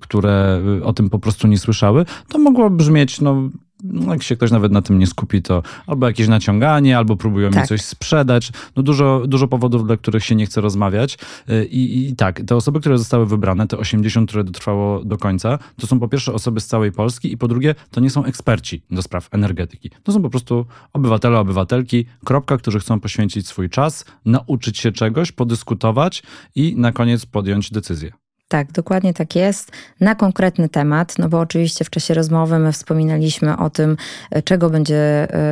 które 0.00 0.63
o 0.84 0.92
tym 0.92 1.10
po 1.10 1.18
prostu 1.18 1.48
nie 1.48 1.58
słyszały, 1.58 2.04
to 2.28 2.38
mogło 2.38 2.70
brzmieć, 2.70 3.20
no, 3.20 3.48
no, 3.84 4.12
jak 4.12 4.22
się 4.22 4.36
ktoś 4.36 4.50
nawet 4.50 4.72
na 4.72 4.82
tym 4.82 4.98
nie 4.98 5.06
skupi, 5.06 5.42
to 5.42 5.62
albo 5.86 6.06
jakieś 6.06 6.28
naciąganie, 6.28 6.98
albo 6.98 7.16
próbują 7.16 7.50
tak. 7.50 7.62
mi 7.62 7.68
coś 7.68 7.82
sprzedać. 7.82 8.50
No 8.76 8.82
dużo, 8.82 9.22
dużo 9.26 9.48
powodów, 9.48 9.86
dla 9.86 9.96
których 9.96 10.24
się 10.24 10.34
nie 10.34 10.46
chce 10.46 10.60
rozmawiać. 10.60 11.18
Y, 11.50 11.64
I, 11.64 12.08
I, 12.08 12.16
tak, 12.16 12.40
te 12.40 12.56
osoby, 12.56 12.80
które 12.80 12.98
zostały 12.98 13.26
wybrane, 13.26 13.66
te 13.66 13.78
80, 13.78 14.28
które 14.28 14.44
dotrwało 14.44 15.04
do 15.04 15.18
końca, 15.18 15.58
to 15.80 15.86
są 15.86 16.00
po 16.00 16.08
pierwsze 16.08 16.32
osoby 16.32 16.60
z 16.60 16.66
całej 16.66 16.92
Polski 16.92 17.32
i 17.32 17.36
po 17.38 17.48
drugie, 17.48 17.74
to 17.90 18.00
nie 18.00 18.10
są 18.10 18.24
eksperci 18.24 18.82
do 18.90 19.02
spraw 19.02 19.28
energetyki. 19.32 19.90
To 20.02 20.12
są 20.12 20.22
po 20.22 20.30
prostu 20.30 20.66
obywatele, 20.92 21.38
obywatelki, 21.38 22.06
kropka, 22.24 22.56
którzy 22.56 22.80
chcą 22.80 23.00
poświęcić 23.00 23.48
swój 23.48 23.70
czas, 23.70 24.04
nauczyć 24.24 24.78
się 24.78 24.92
czegoś, 24.92 25.32
podyskutować 25.32 26.22
i 26.54 26.76
na 26.76 26.92
koniec 26.92 27.26
podjąć 27.26 27.70
decyzję. 27.70 28.23
Tak, 28.48 28.72
dokładnie 28.72 29.14
tak 29.14 29.36
jest. 29.36 29.72
Na 30.00 30.14
konkretny 30.14 30.68
temat, 30.68 31.18
no 31.18 31.28
bo 31.28 31.40
oczywiście 31.40 31.84
w 31.84 31.90
czasie 31.90 32.14
rozmowy 32.14 32.58
my 32.58 32.72
wspominaliśmy 32.72 33.56
o 33.56 33.70
tym, 33.70 33.96
e, 34.30 34.42
czego 34.42 34.70
będzie 34.70 34.96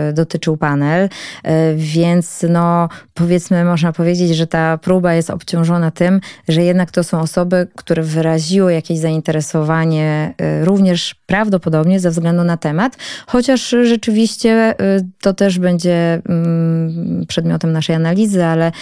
e, 0.09 0.13
dotyczył 0.13 0.57
panel, 0.57 1.09
e, 1.45 1.75
więc 1.75 2.47
no 2.49 2.89
powiedzmy, 3.15 3.65
można 3.65 3.93
powiedzieć, 3.93 4.37
że 4.37 4.47
ta 4.47 4.79
próba 4.79 5.15
jest 5.15 5.31
obciążona 5.31 5.91
tym, 5.91 6.21
że 6.49 6.63
jednak 6.63 6.91
to 6.91 7.05
są 7.05 7.21
osoby, 7.21 7.67
które 7.77 8.03
wyraziły 8.03 8.73
jakieś 8.73 8.99
zainteresowanie 8.99 10.35
również 10.63 11.15
prawdopodobnie 11.27 12.01
ze 12.01 12.11
względu 12.11 12.45
na 12.45 12.57
temat, 12.57 12.97
chociaż 13.27 13.75
rzeczywiście 13.83 14.75
to 15.21 15.35
też 15.35 15.59
będzie 15.59 16.23
mm, 16.29 17.27
przedmiotem 17.29 17.73
naszej 17.73 17.97
analizy, 17.97 18.45
ale 18.45 18.73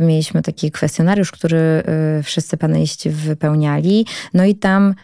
mieliśmy 0.00 0.42
taki 0.42 0.70
kwestionariusz, 0.70 1.32
który 1.32 1.82
wszyscy 2.22 2.56
paneliści 2.56 3.10
wypełnili 3.10 3.35
wypełniali. 3.36 4.06
No 4.34 4.44
i 4.44 4.54
tam 4.54 4.94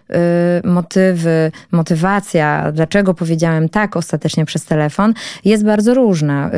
y, 0.64 0.68
motywy, 0.68 1.52
motywacja, 1.72 2.72
dlaczego 2.72 3.14
powiedziałem 3.14 3.68
tak 3.68 3.96
ostatecznie 3.96 4.44
przez 4.44 4.64
telefon, 4.64 5.14
jest 5.44 5.64
bardzo 5.64 5.94
różna. 5.94 6.48
Y, 6.48 6.52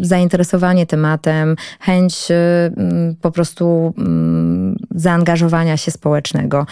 y, 0.00 0.06
zainteresowanie 0.06 0.86
tematem, 0.86 1.56
chęć 1.80 2.30
y, 2.30 2.34
mm, 2.76 3.14
po 3.20 3.30
prostu 3.30 3.94
mm, 3.98 4.76
zaangażowania 4.94 5.76
się 5.76 5.90
społecznego. 5.90 6.66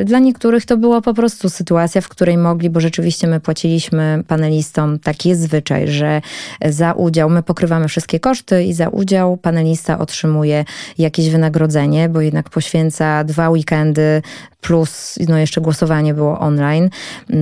Y, 0.00 0.04
dla 0.04 0.18
niektórych 0.18 0.66
to 0.66 0.76
była 0.76 1.00
po 1.00 1.14
prostu 1.14 1.48
sytuacja, 1.48 2.00
w 2.00 2.08
której 2.08 2.38
mogli, 2.38 2.70
bo 2.70 2.80
rzeczywiście 2.80 3.26
my 3.26 3.40
płaciliśmy 3.40 4.22
panelistom, 4.28 4.98
taki 4.98 5.28
jest 5.28 5.40
zwyczaj, 5.40 5.88
że 5.88 6.20
za 6.64 6.92
udział 6.92 7.30
my 7.30 7.42
pokrywamy 7.42 7.88
wszystkie 7.88 8.20
koszty 8.20 8.64
i 8.64 8.72
za 8.72 8.88
udział 8.88 9.36
panelista 9.36 9.98
otrzymuje 9.98 10.64
jakieś 10.98 11.30
wynagrodzenie 11.30 11.89
bo 12.08 12.20
jednak 12.20 12.50
poświęca 12.50 13.24
dwa 13.24 13.50
weekendy 13.50 14.22
plus 14.60 15.18
no 15.28 15.38
jeszcze 15.38 15.60
głosowanie 15.60 16.14
było 16.14 16.38
online. 16.38 16.90
Mm, 17.30 17.40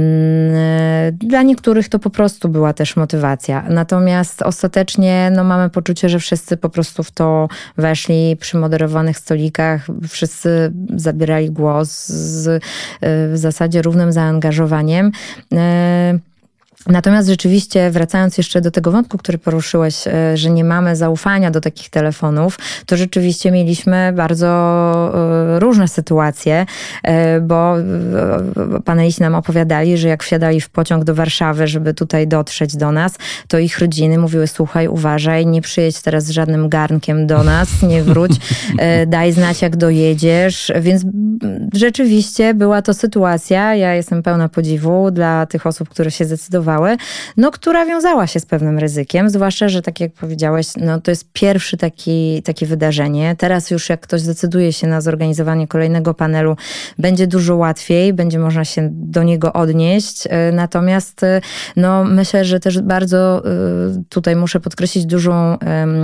dla 1.13 1.43
niektórych 1.43 1.89
to 1.89 1.99
po 1.99 2.11
prostu 2.11 2.49
była 2.49 2.73
też 2.73 2.97
motywacja. 2.97 3.65
Natomiast 3.69 4.43
ostatecznie 4.43 5.33
no, 5.37 5.45
mamy 5.45 5.71
poczucie, 5.71 6.09
że 6.09 6.19
wszyscy 6.19 6.57
po 6.57 6.69
prostu 6.69 7.03
w 7.03 7.11
to 7.11 7.49
weszli 7.77 8.37
przy 8.37 8.57
moderowanych 8.57 9.19
stolikach, 9.19 9.87
wszyscy 10.09 10.73
zabierali 10.97 11.51
głos 11.51 12.07
z 12.07 12.65
w 13.33 13.37
zasadzie 13.37 13.83
równym 13.83 14.13
zaangażowaniem. 14.13 15.13
Natomiast 16.89 17.29
rzeczywiście, 17.29 17.91
wracając 17.91 18.39
jeszcze 18.39 18.61
do 18.61 18.71
tego 18.71 18.91
wątku, 18.91 19.19
który 19.19 19.39
poruszyłeś, 19.39 20.07
e, 20.07 20.37
że 20.37 20.51
nie 20.51 20.65
mamy 20.65 20.97
zaufania 20.97 21.51
do 21.51 21.61
takich 21.61 21.91
telefonów, 21.91 22.59
to 22.87 22.97
rzeczywiście 22.97 23.51
mieliśmy 23.51 24.13
bardzo 24.17 24.47
e, 25.57 25.61
różne 25.61 25.89
sytuacje, 25.89 26.67
e, 27.03 27.41
bo 27.41 27.75
paneliści 28.85 29.23
nam 29.23 29.35
opowiadali, 29.35 29.99
że 29.99 30.09
jak 30.09 30.23
wsiadali 30.23 30.61
w 30.61 30.71
pociąg 30.71 31.05
do 31.05 31.15
Warszawy, 31.15 31.67
żeby 31.67 31.95
tutaj 31.95 32.29
dotrzeć 32.29 32.77
do 32.77 32.93
nas, 32.93 33.15
to 33.49 33.59
ich 33.59 33.79
rodziny 33.79 34.19
mówiły: 34.19 34.47
Słuchaj, 34.47 34.89
uważaj, 34.89 35.47
nie 35.47 35.63
przyjedź 35.63 36.03
teraz 36.03 36.25
z 36.25 36.31
żadnym 36.31 36.69
garnkiem 36.69 37.27
do 37.27 37.43
nas, 37.43 37.83
nie 37.83 38.03
wróć, 38.03 38.33
daj 39.07 39.33
znać, 39.33 39.63
jak 39.63 39.77
dojedziesz. 39.77 40.73
Więc 40.81 41.03
rzeczywiście 41.73 42.55
była 42.55 42.83
to 42.83 42.95
sytuacja, 42.95 43.75
ja 43.75 43.95
jestem 43.95 44.23
pełna 44.23 44.49
podziwu 44.49 45.11
dla 45.11 45.47
tych 45.47 45.67
osób, 45.67 45.89
które 45.89 46.11
się 46.11 46.25
zdecydowały, 46.25 46.78
no, 47.37 47.51
która 47.51 47.87
wiązała 47.87 48.27
się 48.27 48.41
z 48.41 48.47
pewnym 48.47 48.79
ryzykiem, 48.79 49.31
zwłaszcza, 49.31 49.69
że 49.69 49.83
tak 49.83 50.01
jak 50.01 50.13
powiedziałeś, 50.13 50.67
no, 50.77 51.01
to 51.01 51.11
jest 51.11 51.33
pierwszy 51.33 51.77
taki, 51.77 52.43
takie 52.43 52.67
wydarzenie. 52.67 53.37
Teraz 53.39 53.71
już 53.71 53.89
jak 53.89 54.01
ktoś 54.01 54.21
zdecyduje 54.21 54.73
się 54.73 54.87
na 54.87 55.01
zorganizowanie 55.01 55.69
kolejnego 55.69 56.15
panelu, 56.15 56.57
będzie 56.99 57.27
dużo 57.27 57.57
łatwiej, 57.57 58.13
będzie 58.13 58.39
można 58.39 58.65
się 58.65 58.89
do 58.93 59.23
niego 59.23 59.53
odnieść. 59.53 60.27
E, 60.31 60.53
natomiast 60.53 61.23
e, 61.23 61.41
no, 61.77 62.05
myślę, 62.05 62.45
że 62.45 62.61
też 62.61 62.81
bardzo 62.81 63.43
e, 63.45 63.49
tutaj 64.09 64.37
muszę 64.37 64.61
podkreślić 64.61 65.07
dużą 65.07 65.59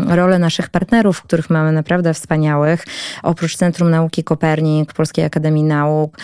rolę 0.08 0.38
naszych 0.38 0.70
partnerów, 0.70 1.22
których 1.22 1.50
mamy 1.50 1.72
naprawdę 1.72 2.14
wspaniałych. 2.14 2.84
Oprócz 3.22 3.56
Centrum 3.56 3.90
Nauki 3.90 4.24
Kopernik, 4.24 4.92
Polskiej 4.92 5.24
Akademii 5.24 5.62
Nauk, 5.64 6.18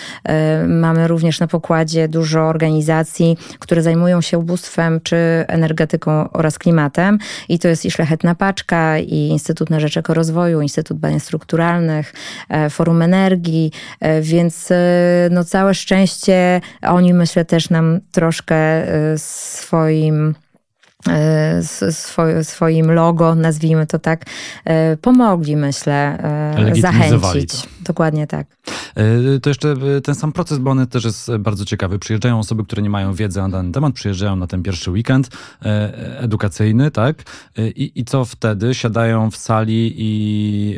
mamy 0.66 1.08
również 1.08 1.40
na 1.40 1.46
pokładzie 1.46 2.08
dużo 2.08 2.40
organizacji, 2.40 3.38
które 3.58 3.82
zajmują 3.82 4.20
się 4.20 4.29
się 4.30 4.38
ubóstwem 4.38 5.00
czy 5.02 5.16
energetyką 5.48 6.30
oraz 6.32 6.58
klimatem. 6.58 7.18
I 7.48 7.58
to 7.58 7.68
jest 7.68 7.84
i 7.84 7.90
Szlachetna 7.90 8.34
Paczka, 8.34 8.98
i 8.98 9.28
Instytut 9.28 9.70
na 9.70 9.80
Rzecz 9.80 9.96
Ekorozwoju, 9.96 10.60
Instytut 10.60 10.98
Badań 10.98 11.20
Strukturalnych, 11.20 12.14
e, 12.48 12.70
Forum 12.70 13.02
Energii, 13.02 13.72
e, 14.00 14.20
więc 14.20 14.70
e, 14.70 14.76
no 15.30 15.44
całe 15.44 15.74
szczęście 15.74 16.60
oni 16.82 17.14
myślę 17.14 17.44
też 17.44 17.70
nam 17.70 18.00
troszkę 18.12 18.56
swoim 19.16 20.34
swoim 22.42 22.90
logo, 22.90 23.34
nazwijmy 23.34 23.86
to 23.86 23.98
tak, 23.98 24.24
pomogli, 25.00 25.56
myślę, 25.56 26.18
zachęcić. 26.80 27.68
Dokładnie 27.80 28.26
tak. 28.26 28.46
To 29.42 29.50
jeszcze 29.50 29.76
ten 30.04 30.14
sam 30.14 30.32
proces, 30.32 30.58
bo 30.58 30.70
on 30.70 30.86
też 30.86 31.04
jest 31.04 31.30
bardzo 31.38 31.64
ciekawy. 31.64 31.98
Przyjeżdżają 31.98 32.38
osoby, 32.38 32.64
które 32.64 32.82
nie 32.82 32.90
mają 32.90 33.14
wiedzy 33.14 33.40
na 33.40 33.48
dany 33.48 33.72
temat, 33.72 33.94
przyjeżdżają 33.94 34.36
na 34.36 34.46
ten 34.46 34.62
pierwszy 34.62 34.90
weekend 34.90 35.28
edukacyjny, 36.18 36.90
tak? 36.90 37.22
I, 37.58 37.92
i 37.94 38.04
co 38.04 38.24
wtedy? 38.24 38.74
Siadają 38.74 39.30
w 39.30 39.36
sali 39.36 39.94
i 39.96 40.76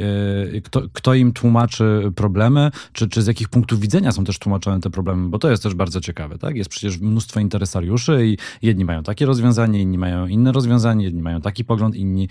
kto, 0.64 0.82
kto 0.92 1.14
im 1.14 1.32
tłumaczy 1.32 2.12
problemy, 2.16 2.70
czy, 2.92 3.08
czy 3.08 3.22
z 3.22 3.26
jakich 3.26 3.48
punktów 3.48 3.80
widzenia 3.80 4.12
są 4.12 4.24
też 4.24 4.38
tłumaczone 4.38 4.80
te 4.80 4.90
problemy, 4.90 5.28
bo 5.28 5.38
to 5.38 5.50
jest 5.50 5.62
też 5.62 5.74
bardzo 5.74 6.00
ciekawe, 6.00 6.38
tak? 6.38 6.56
Jest 6.56 6.70
przecież 6.70 6.98
mnóstwo 6.98 7.40
interesariuszy 7.40 8.26
i 8.26 8.38
jedni 8.66 8.84
mają 8.84 9.02
takie 9.02 9.26
rozwiązanie, 9.26 9.80
inni 9.80 9.98
mają 9.98 10.26
inne 10.26 10.52
rozwiązanie, 10.52 11.04
jedni 11.04 11.22
mają 11.22 11.40
taki 11.40 11.64
pogląd, 11.64 11.96
inni 11.96 12.28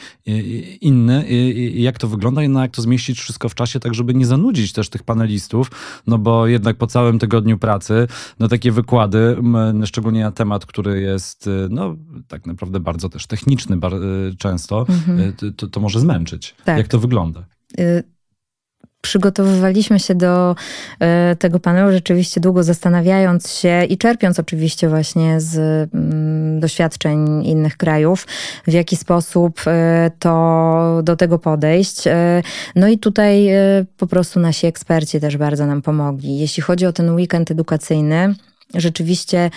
inny. 0.81 1.25
Jak 1.73 1.97
to 1.97 2.07
wygląda 2.07 2.43
i 2.43 2.49
na 2.49 2.62
jak 2.62 2.71
to 2.71 2.81
zmieścić 2.81 3.19
wszystko 3.19 3.49
w 3.49 3.55
czasie, 3.55 3.79
tak 3.79 3.93
żeby 3.93 4.13
nie 4.13 4.25
zanudzić 4.25 4.70
też 4.73 4.89
tych 4.89 5.03
panelistów, 5.03 5.71
no 6.07 6.17
bo 6.17 6.47
jednak 6.47 6.77
po 6.77 6.88
całym 6.88 7.19
tygodniu 7.19 7.57
pracy, 7.57 8.07
no 8.39 8.47
takie 8.47 8.71
wykłady, 8.71 9.38
szczególnie 9.86 10.23
na 10.23 10.31
temat, 10.31 10.65
który 10.65 11.01
jest, 11.01 11.49
no 11.69 11.95
tak 12.27 12.45
naprawdę 12.45 12.79
bardzo 12.79 13.10
też 13.10 13.27
techniczny 13.27 13.77
często, 14.38 14.86
mhm. 14.89 15.34
to, 15.57 15.67
to 15.67 15.79
może 15.79 15.99
zmęczyć. 15.99 16.55
Tak. 16.65 16.77
Jak 16.77 16.88
to 16.88 16.99
wygląda? 16.99 17.45
Y 17.79 18.03
przygotowywaliśmy 19.01 19.99
się 19.99 20.15
do 20.15 20.55
e, 20.99 21.35
tego 21.35 21.59
panelu 21.59 21.91
rzeczywiście 21.91 22.41
długo 22.41 22.63
zastanawiając 22.63 23.53
się 23.53 23.83
i 23.83 23.97
czerpiąc 23.97 24.39
oczywiście 24.39 24.89
właśnie 24.89 25.41
z 25.41 25.57
mm, 25.93 26.59
doświadczeń 26.59 27.45
innych 27.45 27.77
krajów, 27.77 28.27
w 28.67 28.71
jaki 28.71 28.95
sposób 28.95 29.61
e, 29.67 30.11
to 30.19 30.99
do 31.03 31.15
tego 31.15 31.39
podejść. 31.39 32.07
E, 32.07 32.43
no 32.75 32.87
i 32.87 32.97
tutaj 32.97 33.49
po 33.97 34.07
prostu 34.07 34.39
nasi 34.39 34.67
eksperci 34.67 35.19
też 35.19 35.37
bardzo 35.37 35.65
nam 35.65 35.81
pomogli. 35.81 36.39
Jeśli 36.39 36.63
chodzi 36.63 36.85
o 36.85 36.93
ten 36.93 37.15
weekend 37.15 37.51
edukacyjny, 37.51 38.35
rzeczywiście 38.73 39.49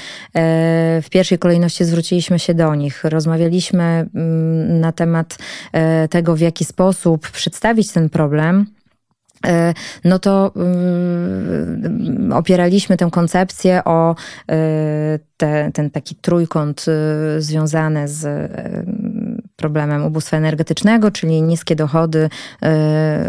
w 1.03 1.07
pierwszej 1.11 1.39
kolejności 1.39 1.85
zwróciliśmy 1.85 2.39
się 2.39 2.55
do 2.55 2.75
nich. 2.75 3.05
Rozmawialiśmy 3.05 3.83
mm, 3.83 4.81
na 4.81 4.93
temat 4.93 5.39
tego, 6.11 6.37
w 6.37 6.41
jaki 6.41 6.65
sposób 6.65 7.31
przedstawić 7.31 7.93
ten 7.93 8.11
problem 8.11 8.67
no 10.05 10.19
to 10.19 10.53
mm, 10.57 12.33
opieraliśmy 12.33 12.97
tę 12.97 13.09
koncepcję 13.11 13.85
o 13.85 14.15
e, 14.49 15.19
te, 15.37 15.71
ten 15.75 15.91
taki 15.91 16.15
trójkąt 16.15 16.85
e, 16.89 17.41
związany 17.41 18.09
z 18.09 18.51
problemem 19.65 20.05
ubóstwa 20.05 20.37
energetycznego, 20.37 21.11
czyli 21.11 21.43
niskie 21.43 21.77
dochody, 21.77 22.29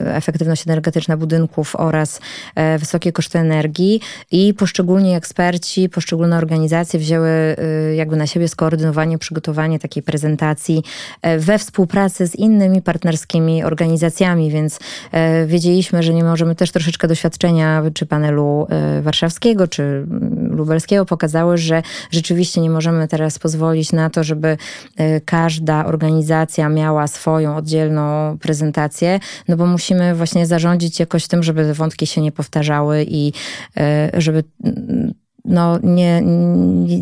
efektywność 0.06 0.67
energetyczna 0.67 1.17
budynków 1.17 1.76
oraz 1.76 2.19
wysokie 2.80 3.12
koszty 3.12 3.39
energii. 3.39 4.02
I 4.32 4.54
poszczególni 4.54 5.15
eksperci, 5.15 5.89
poszczególne 5.89 6.38
organizacje 6.38 7.00
wzięły 7.00 7.56
jakby 7.95 8.15
na 8.15 8.28
siebie 8.28 8.48
skoordynowanie, 8.48 9.17
przygotowanie 9.17 9.80
takiej 9.80 10.04
prezentacji 10.04 10.84
we 11.38 11.60
współpracy 11.60 12.28
z 12.28 12.36
innymi 12.36 12.82
partnerskimi 12.82 13.63
organizacjami, 13.63 14.52
więc 14.52 14.80
wiedzieliśmy, 15.45 16.04
że 16.04 16.13
nie 16.13 16.24
możemy 16.24 16.56
też 16.56 16.71
troszeczkę 16.71 17.08
doświadczenia 17.08 17.84
czy 17.93 18.06
panelu 18.06 18.67
e, 18.69 19.02
warszawskiego, 19.02 19.67
czy 19.67 19.84
mm, 19.84 20.56
lubelskiego 20.56 21.06
pokazały, 21.06 21.58
że 21.58 21.84
rzeczywiście 22.12 22.62
nie 22.62 22.69
możemy 22.69 23.08
teraz 23.08 23.39
pozwolić 23.39 23.91
na 23.91 24.10
to, 24.10 24.24
żeby 24.24 24.58
e, 24.98 25.21
każda 25.21 25.86
organizacja 25.86 26.25
miała 26.70 27.08
swoją 27.08 27.56
oddzielną 27.56 28.38
prezentację, 28.38 29.20
no 29.48 29.58
bo 29.58 29.66
musimy 29.66 30.16
właśnie 30.16 30.46
zarządzić 30.46 31.00
jakoś 31.00 31.28
tym, 31.28 31.44
żeby 31.44 31.74
wątki 31.74 32.08
się 32.08 32.22
nie 32.22 32.32
powtarzały 32.32 33.06
i 33.08 33.34
e, 33.78 34.12
żeby 34.18 34.44
mm, 34.64 35.14
no, 35.46 35.80
nie, 35.84 36.22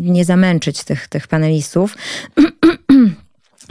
nie 0.00 0.24
zamęczyć 0.24 0.84
tych, 0.84 1.08
tych 1.08 1.28
panelistów. 1.28 1.96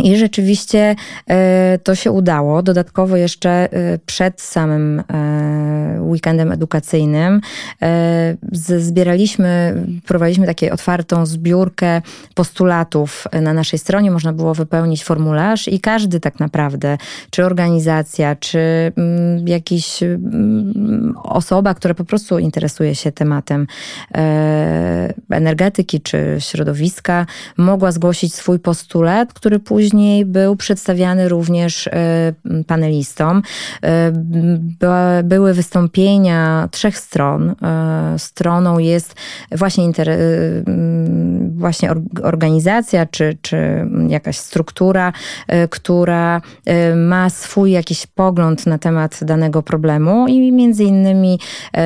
I 0.04 0.18
rzeczywiście 0.18 0.96
e, 1.30 1.80
to 1.84 1.96
się 1.96 2.12
udało. 2.12 2.64
Dodatkowo 2.64 3.18
jeszcze 3.18 3.50
e, 3.50 4.00
przed 4.06 4.42
samym 4.42 5.00
e, 5.00 6.02
weekendem 6.02 6.52
edukacyjnym 6.52 7.42
zbieraliśmy, 8.80 9.76
prowadziliśmy 10.08 10.48
taką 10.48 10.74
otwartą 10.74 11.26
zbiórkę 11.26 12.02
postulatów 12.36 13.28
na 13.42 13.54
naszej 13.54 13.80
stronie. 13.80 14.12
Można 14.12 14.34
było 14.34 14.54
wypełnić 14.54 15.04
formularz 15.04 15.68
i 15.68 15.80
każdy 15.80 16.20
tak 16.20 16.40
naprawdę, 16.40 16.98
czy 17.30 17.46
organizacja, 17.46 18.36
czy 18.36 18.60
mm, 18.98 19.48
jakiś 19.48 20.04
mm, 20.04 21.14
osoba, 21.24 21.74
która 21.74 21.94
po 21.94 22.06
prostu 22.06 22.40
interesuje 22.40 22.96
się 22.96 23.12
tematem 23.12 23.68
energetyki 25.30 26.02
czy 26.02 26.38
środowiska, 26.40 27.26
mogła 27.58 27.92
zgłosić 27.92 28.36
swój 28.36 28.60
postulat, 28.60 29.34
który 29.34 29.60
później 29.60 29.93
później 29.94 30.26
był 30.26 30.56
przedstawiany 30.56 31.30
również 31.30 31.88
e, 31.88 32.34
panelistom. 32.68 33.42
E, 33.84 35.24
były 35.24 35.54
wystąpienia 35.54 36.70
trzech 36.72 36.98
stron. 36.98 37.50
E, 37.50 38.16
stroną 38.18 38.80
jest 38.80 39.16
właśnie, 39.52 39.92
właśnie 41.56 41.92
organizacja 42.24 43.06
czy, 43.06 43.38
czy 43.42 43.88
jakaś 44.08 44.38
struktura, 44.38 45.14
która 45.70 46.42
ma 46.96 47.30
swój 47.30 47.72
jakiś 47.72 48.08
pogląd 48.08 48.66
na 48.66 48.78
temat 48.78 49.20
danego 49.24 49.64
problemu 49.64 50.28
i 50.28 50.52
między 50.52 50.84
innymi 50.84 51.40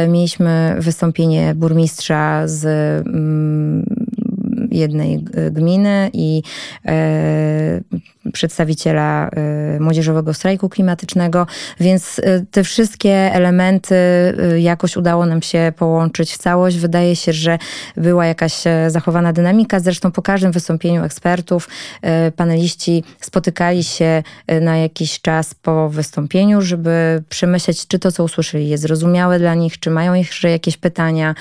mieliśmy 0.07 0.75
wystąpienie 0.79 1.55
burmistrza 1.55 2.41
z 2.45 2.67
jednej 4.77 5.23
gminy 5.51 6.09
i 6.13 6.43
e, 6.85 7.81
przedstawiciela 8.33 9.29
e, 9.29 9.79
Młodzieżowego 9.79 10.33
Strajku 10.33 10.69
Klimatycznego, 10.69 11.47
więc 11.79 12.19
e, 12.23 12.45
te 12.51 12.63
wszystkie 12.63 13.33
elementy 13.33 13.95
jakoś 14.57 14.97
udało 14.97 15.25
nam 15.25 15.41
się 15.41 15.73
połączyć 15.77 16.33
w 16.33 16.37
całość. 16.37 16.77
Wydaje 16.77 17.15
się, 17.15 17.33
że 17.33 17.57
była 17.97 18.25
jakaś 18.25 18.63
zachowana 18.87 19.33
dynamika. 19.33 19.79
Zresztą 19.79 20.11
po 20.11 20.21
każdym 20.21 20.51
wystąpieniu 20.51 21.03
ekspertów 21.03 21.69
paneliści 22.35 23.03
spotykali 23.19 23.83
się 23.83 24.23
na 24.61 24.77
jakiś 24.77 25.21
czas 25.21 25.53
po 25.55 25.89
wystąpieniu, 25.89 26.61
żeby 26.61 27.23
przemyśleć, 27.29 27.87
czy 27.87 27.99
to, 27.99 28.11
co 28.11 28.23
usłyszeli, 28.23 28.69
jest 28.69 28.83
zrozumiałe 28.83 29.39
dla 29.39 29.55
nich, 29.55 29.79
czy 29.79 29.89
mają 29.89 30.13
jeszcze 30.13 30.49
jakieś 30.49 30.77
pytania 30.77 31.35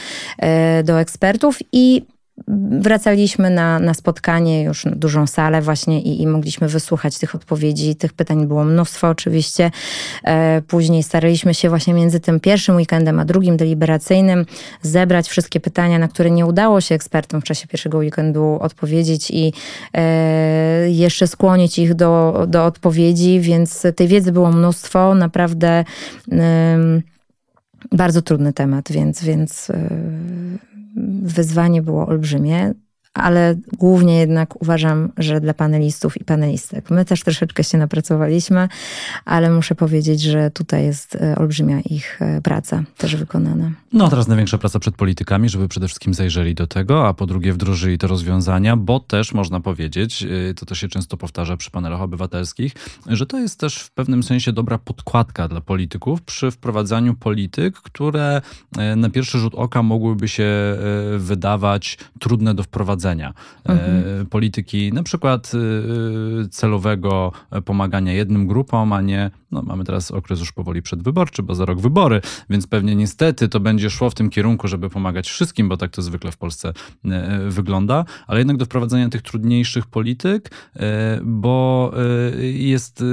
do 0.85 1.01
ekspertów 1.01 1.59
i 1.73 2.03
wracaliśmy 2.81 3.51
na, 3.51 3.79
na 3.79 3.95
spotkanie, 3.95 4.63
już 4.63 4.85
na 4.85 4.97
dużą 4.97 5.27
salę 5.27 5.63
właśnie 5.63 6.03
i, 6.03 6.23
i 6.23 6.27
mogliśmy 6.27 6.69
wysłuchać 6.69 7.19
tych 7.19 7.35
odpowiedzi. 7.35 7.97
Tych 7.97 8.13
pytań 8.13 8.47
było 8.47 8.65
mnóstwo 8.65 9.09
oczywiście. 9.09 9.71
E, 10.25 10.63
później 10.63 11.03
staraliśmy 11.03 11.55
się 11.55 11.69
właśnie 11.69 11.95
między 11.95 12.21
tym 12.21 12.41
pierwszym 12.41 12.77
weekendem 12.77 13.19
a 13.19 13.25
drugim 13.25 13.57
deliberacyjnym 13.57 14.47
zebrać 14.83 15.29
wszystkie 15.29 15.61
pytania, 15.61 15.99
na 15.99 16.09
które 16.09 16.31
nie 16.31 16.47
udało 16.47 16.81
się 16.81 16.95
ekspertom 16.95 17.41
w 17.41 17.45
czasie 17.45 17.69
pierwszego 17.69 17.99
weekendu 17.99 18.59
odpowiedzieć 18.61 19.31
i 19.31 19.53
e, 19.95 20.91
jeszcze 20.91 21.27
skłonić 21.27 21.79
ich 21.79 21.95
do, 21.95 22.45
do 22.49 22.65
odpowiedzi, 22.65 23.41
więc 23.41 23.87
tej 23.97 24.09
wiedzy 24.09 24.33
było 24.33 24.53
mnóstwo. 24.53 25.15
Naprawdę 25.15 25.85
bardzo 27.93 28.23
trudny 28.23 28.53
temat, 28.53 28.93
więc, 28.93 29.25
więc 29.25 29.71
e, 29.71 30.76
wyzwanie 31.23 31.83
było 31.83 32.07
olbrzymie 32.07 32.75
ale 33.17 33.55
głównie 33.79 34.19
jednak 34.19 34.63
uważam, 34.63 35.13
że 35.19 35.41
dla 35.41 35.55
panelistów 35.55 36.21
i 36.21 36.25
panelistek. 36.25 36.91
My 36.91 37.05
też 37.05 37.23
troszeczkę 37.23 37.65
się 37.65 37.79
napracowaliśmy, 37.79 38.69
ale 39.25 39.51
muszę 39.51 39.75
powiedzieć, 39.75 40.21
że 40.21 40.51
tutaj 40.51 40.85
jest 40.85 41.15
e, 41.15 41.37
olbrzymia 41.37 41.81
ich 41.81 42.23
e, 42.23 42.41
praca 42.41 42.83
też 42.97 43.17
wykonana. 43.17 43.71
No 43.93 44.09
teraz 44.09 44.29
największa 44.29 44.59
praca 44.59 44.79
przed 44.79 44.95
politykami, 44.95 45.49
żeby 45.49 45.69
przede 45.69 45.89
wszystkim 45.89 46.15
zajrzeli 46.15 46.55
do 46.55 46.67
tego, 46.67 47.09
a 47.09 47.15
po 47.15 47.27
drugie 47.27 47.53
wdrożyli 47.53 47.99
te 47.99 48.07
rozwiązania, 48.07 48.77
bo 48.77 49.01
też 49.01 49.35
można 49.35 49.61
powiedzieć, 49.61 50.23
e, 50.51 50.55
to 50.55 50.67
też 50.67 50.79
się 50.79 50.89
często 50.89 51.17
powtarza 51.17 51.57
przy 51.57 51.71
panelach 51.71 52.03
obywatelskich, 52.03 52.73
że 53.07 53.27
to 53.27 53.39
jest 53.39 53.61
też 53.61 53.79
w 53.79 53.91
pewnym 53.91 54.23
sensie 54.23 54.53
dobra 54.53 54.79
podkładka 54.79 55.49
dla 55.49 55.61
polityków 55.61 56.23
przy 56.23 56.51
wprowadzaniu 56.51 57.15
polityk, 57.15 57.77
które 57.77 58.43
na 58.97 59.11
pierwszy 59.11 59.39
rzut 59.39 59.55
oka 59.55 59.83
mogłyby 59.83 60.29
się 60.29 60.47
wydawać 61.19 61.99
trudne 62.19 62.55
do 62.55 62.63
wprowadzenia 62.63 63.06
E, 63.15 63.73
mhm. 63.73 64.27
polityki 64.27 64.93
na 64.93 65.03
przykład 65.03 65.53
e, 65.55 66.49
celowego 66.49 67.33
pomagania 67.65 68.13
jednym 68.13 68.47
grupom, 68.47 68.93
a 68.93 69.01
nie, 69.01 69.31
no 69.57 69.63
mamy 69.63 69.85
teraz 69.85 70.11
okres 70.11 70.41
już 70.41 70.53
powoli 70.53 70.83
przedwyborczy, 70.83 71.43
bo 71.43 71.55
za 71.55 71.65
rok 71.65 71.81
wybory, 71.81 72.21
więc 72.51 72.67
pewnie 72.67 72.97
niestety 72.97 73.49
to 73.49 73.61
będzie 73.61 73.91
szło 73.91 74.11
w 74.11 74.15
tym 74.15 74.31
kierunku, 74.31 74.69
żeby 74.69 74.91
pomagać 74.91 75.29
wszystkim, 75.29 75.69
bo 75.69 75.77
tak 75.77 75.91
to 75.91 76.03
zwykle 76.03 76.33
w 76.33 76.37
Polsce 76.37 76.73
e, 77.05 77.39
wygląda, 77.51 78.05
ale 78.27 78.41
jednak 78.41 78.57
do 78.57 78.65
wprowadzenia 78.65 79.09
tych 79.09 79.23
trudniejszych 79.23 79.87
polityk, 79.87 80.51
bo 81.23 81.93
jest 82.53 83.05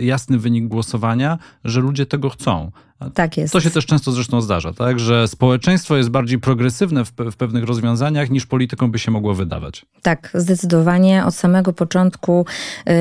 jasny 0.00 0.38
wynik 0.38 0.68
głosowania, 0.68 1.38
że 1.64 1.80
ludzie 1.80 2.06
tego 2.06 2.30
chcą. 2.30 2.70
Tak 3.14 3.36
jest. 3.36 3.52
To 3.52 3.60
się 3.60 3.70
też 3.70 3.86
często 3.86 4.12
zresztą 4.12 4.40
zdarza, 4.40 4.72
tak? 4.72 5.00
że 5.00 5.28
społeczeństwo 5.28 5.96
jest 5.96 6.08
bardziej 6.10 6.38
progresywne 6.38 7.04
w, 7.04 7.12
w, 7.32 7.36
pewnych 7.36 7.64
rozwiązaniach 7.64 8.30
niż 8.30 8.46
politykom 8.46 8.90
by 8.90 8.98
się 8.98 9.10
mogło 9.10 9.34
wydawać. 9.34 9.86
Tak, 10.02 10.30
zdecydowanie. 10.34 11.24
Od 11.24 11.34
samego 11.34 11.72
początku 11.72 12.46
yy, 12.86 12.94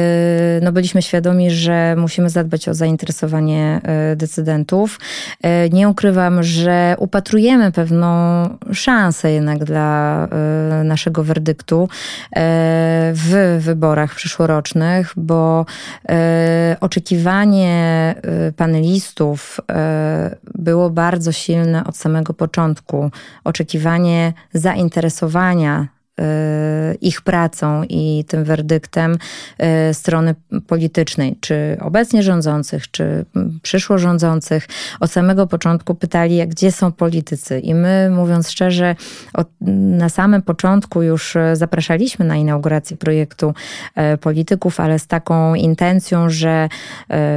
no 0.62 0.71
byliśmy 0.71 1.01
świadomi, 1.01 1.51
że 1.51 1.95
musimy 1.97 2.29
zadbać 2.29 2.67
o 2.67 2.73
zainteresowanie 2.84 3.82
decydentów. 4.15 5.00
Nie 5.72 5.89
ukrywam, 5.89 6.43
że 6.43 6.96
upatrujemy 7.00 7.72
pewną 7.72 8.08
szansę 8.74 9.32
jednak 9.32 9.63
dla 9.63 10.28
naszego 10.84 11.24
werdyktu 11.24 11.89
w 13.13 13.58
wyborach 13.60 14.15
przyszłorocznych, 14.15 15.13
bo 15.15 15.65
oczekiwanie 16.80 18.15
panelistów 18.58 19.60
było 20.56 20.89
bardzo 20.89 21.32
silne 21.32 21.84
od 21.86 21.98
samego 21.98 22.34
początku. 22.34 23.12
Oczekiwanie 23.43 24.34
zainteresowania 24.54 25.88
ich 27.02 27.21
pracą 27.21 27.84
i 27.89 28.26
tym 28.28 28.43
werdyktem 28.43 29.17
y, 29.89 29.93
strony 29.93 30.36
politycznej, 30.67 31.38
czy 31.41 31.78
obecnie 31.82 32.23
rządzących, 32.23 32.91
czy 32.91 33.26
przyszło 33.62 33.97
rządzących, 33.97 34.67
od 34.99 35.12
samego 35.12 35.47
początku 35.47 35.95
pytali, 35.95 36.47
gdzie 36.47 36.71
są 36.71 36.91
politycy. 36.91 37.60
I 37.60 37.73
my, 37.76 38.10
mówiąc 38.12 38.49
szczerze, 38.49 38.95
od, 39.34 39.47
na 39.97 40.10
samym 40.10 40.41
początku 40.41 41.04
już 41.04 41.38
zapraszaliśmy 41.54 42.26
na 42.26 42.36
inaugurację 42.36 42.97
projektu 42.97 43.54
y, 44.13 44.17
polityków, 44.17 44.80
ale 44.80 44.99
z 44.99 45.08
taką 45.08 45.56
intencją, 45.56 46.30
że 46.30 46.69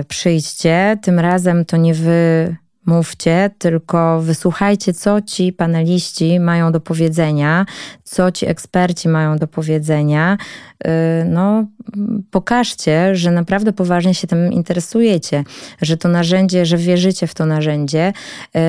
przyjdźcie, 0.08 0.98
tym 1.02 1.18
razem 1.18 1.64
to 1.64 1.76
nie 1.76 1.94
wy 1.94 2.56
mówcie, 2.86 3.50
tylko 3.58 4.20
wysłuchajcie, 4.20 4.92
co 4.92 5.22
ci 5.22 5.52
paneliści 5.52 6.40
mają 6.40 6.72
do 6.72 6.80
powiedzenia, 6.80 7.66
co 8.04 8.30
ci 8.32 8.46
eksperci 8.46 9.08
mają 9.08 9.36
do 9.36 9.46
powiedzenia. 9.46 10.38
Y, 10.86 10.88
no, 11.24 11.64
pokażcie, 12.30 13.16
że 13.16 13.30
naprawdę 13.30 13.72
poważnie 13.72 14.14
się 14.14 14.26
tym 14.26 14.52
interesujecie, 14.52 15.44
że 15.82 15.96
to 15.96 16.08
narzędzie, 16.08 16.66
że 16.66 16.76
wierzycie 16.76 17.26
w 17.26 17.34
to 17.34 17.46
narzędzie, 17.46 18.12
y, 18.56 18.60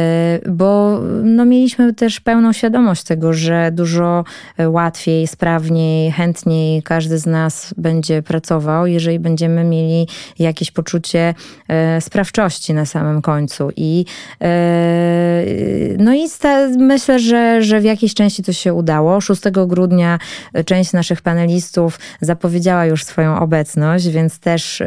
bo 0.51 0.99
no, 1.23 1.45
mieliśmy 1.45 1.93
też 1.93 2.19
pełną 2.19 2.53
świadomość 2.53 3.03
tego, 3.03 3.33
że 3.33 3.71
dużo 3.71 4.23
łatwiej, 4.67 5.27
sprawniej, 5.27 6.11
chętniej 6.11 6.83
każdy 6.83 7.17
z 7.17 7.25
nas 7.25 7.73
będzie 7.77 8.21
pracował, 8.21 8.87
jeżeli 8.87 9.19
będziemy 9.19 9.63
mieli 9.63 10.07
jakieś 10.39 10.71
poczucie 10.71 11.33
y, 11.97 12.01
sprawczości 12.01 12.73
na 12.73 12.85
samym 12.85 13.21
końcu. 13.21 13.69
I 13.75 14.05
no 15.97 16.13
i 16.13 16.27
myślę, 16.77 17.19
że, 17.19 17.61
że 17.61 17.79
w 17.79 17.83
jakiejś 17.83 18.13
części 18.13 18.43
to 18.43 18.53
się 18.53 18.73
udało. 18.73 19.21
6 19.21 19.41
grudnia 19.67 20.19
część 20.65 20.93
naszych 20.93 21.21
panelistów 21.21 21.99
zapowiedziała 22.21 22.85
już 22.85 23.03
swoją 23.03 23.39
obecność, 23.39 24.07
więc 24.07 24.39
też. 24.39 24.83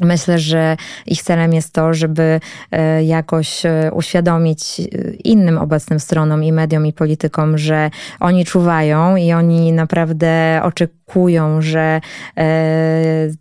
Myślę, 0.00 0.38
że 0.38 0.76
ich 1.06 1.22
celem 1.22 1.52
jest 1.52 1.72
to, 1.72 1.94
żeby 1.94 2.40
e, 2.70 3.04
jakoś 3.04 3.66
e, 3.66 3.90
uświadomić 3.92 4.80
e, 4.80 4.84
innym 5.24 5.58
obecnym 5.58 6.00
stronom 6.00 6.44
i 6.44 6.52
mediom 6.52 6.86
i 6.86 6.92
politykom, 6.92 7.58
że 7.58 7.90
oni 8.20 8.44
czuwają 8.44 9.16
i 9.16 9.32
oni 9.32 9.72
naprawdę 9.72 10.60
oczekują, 11.08 11.62
że 11.62 12.00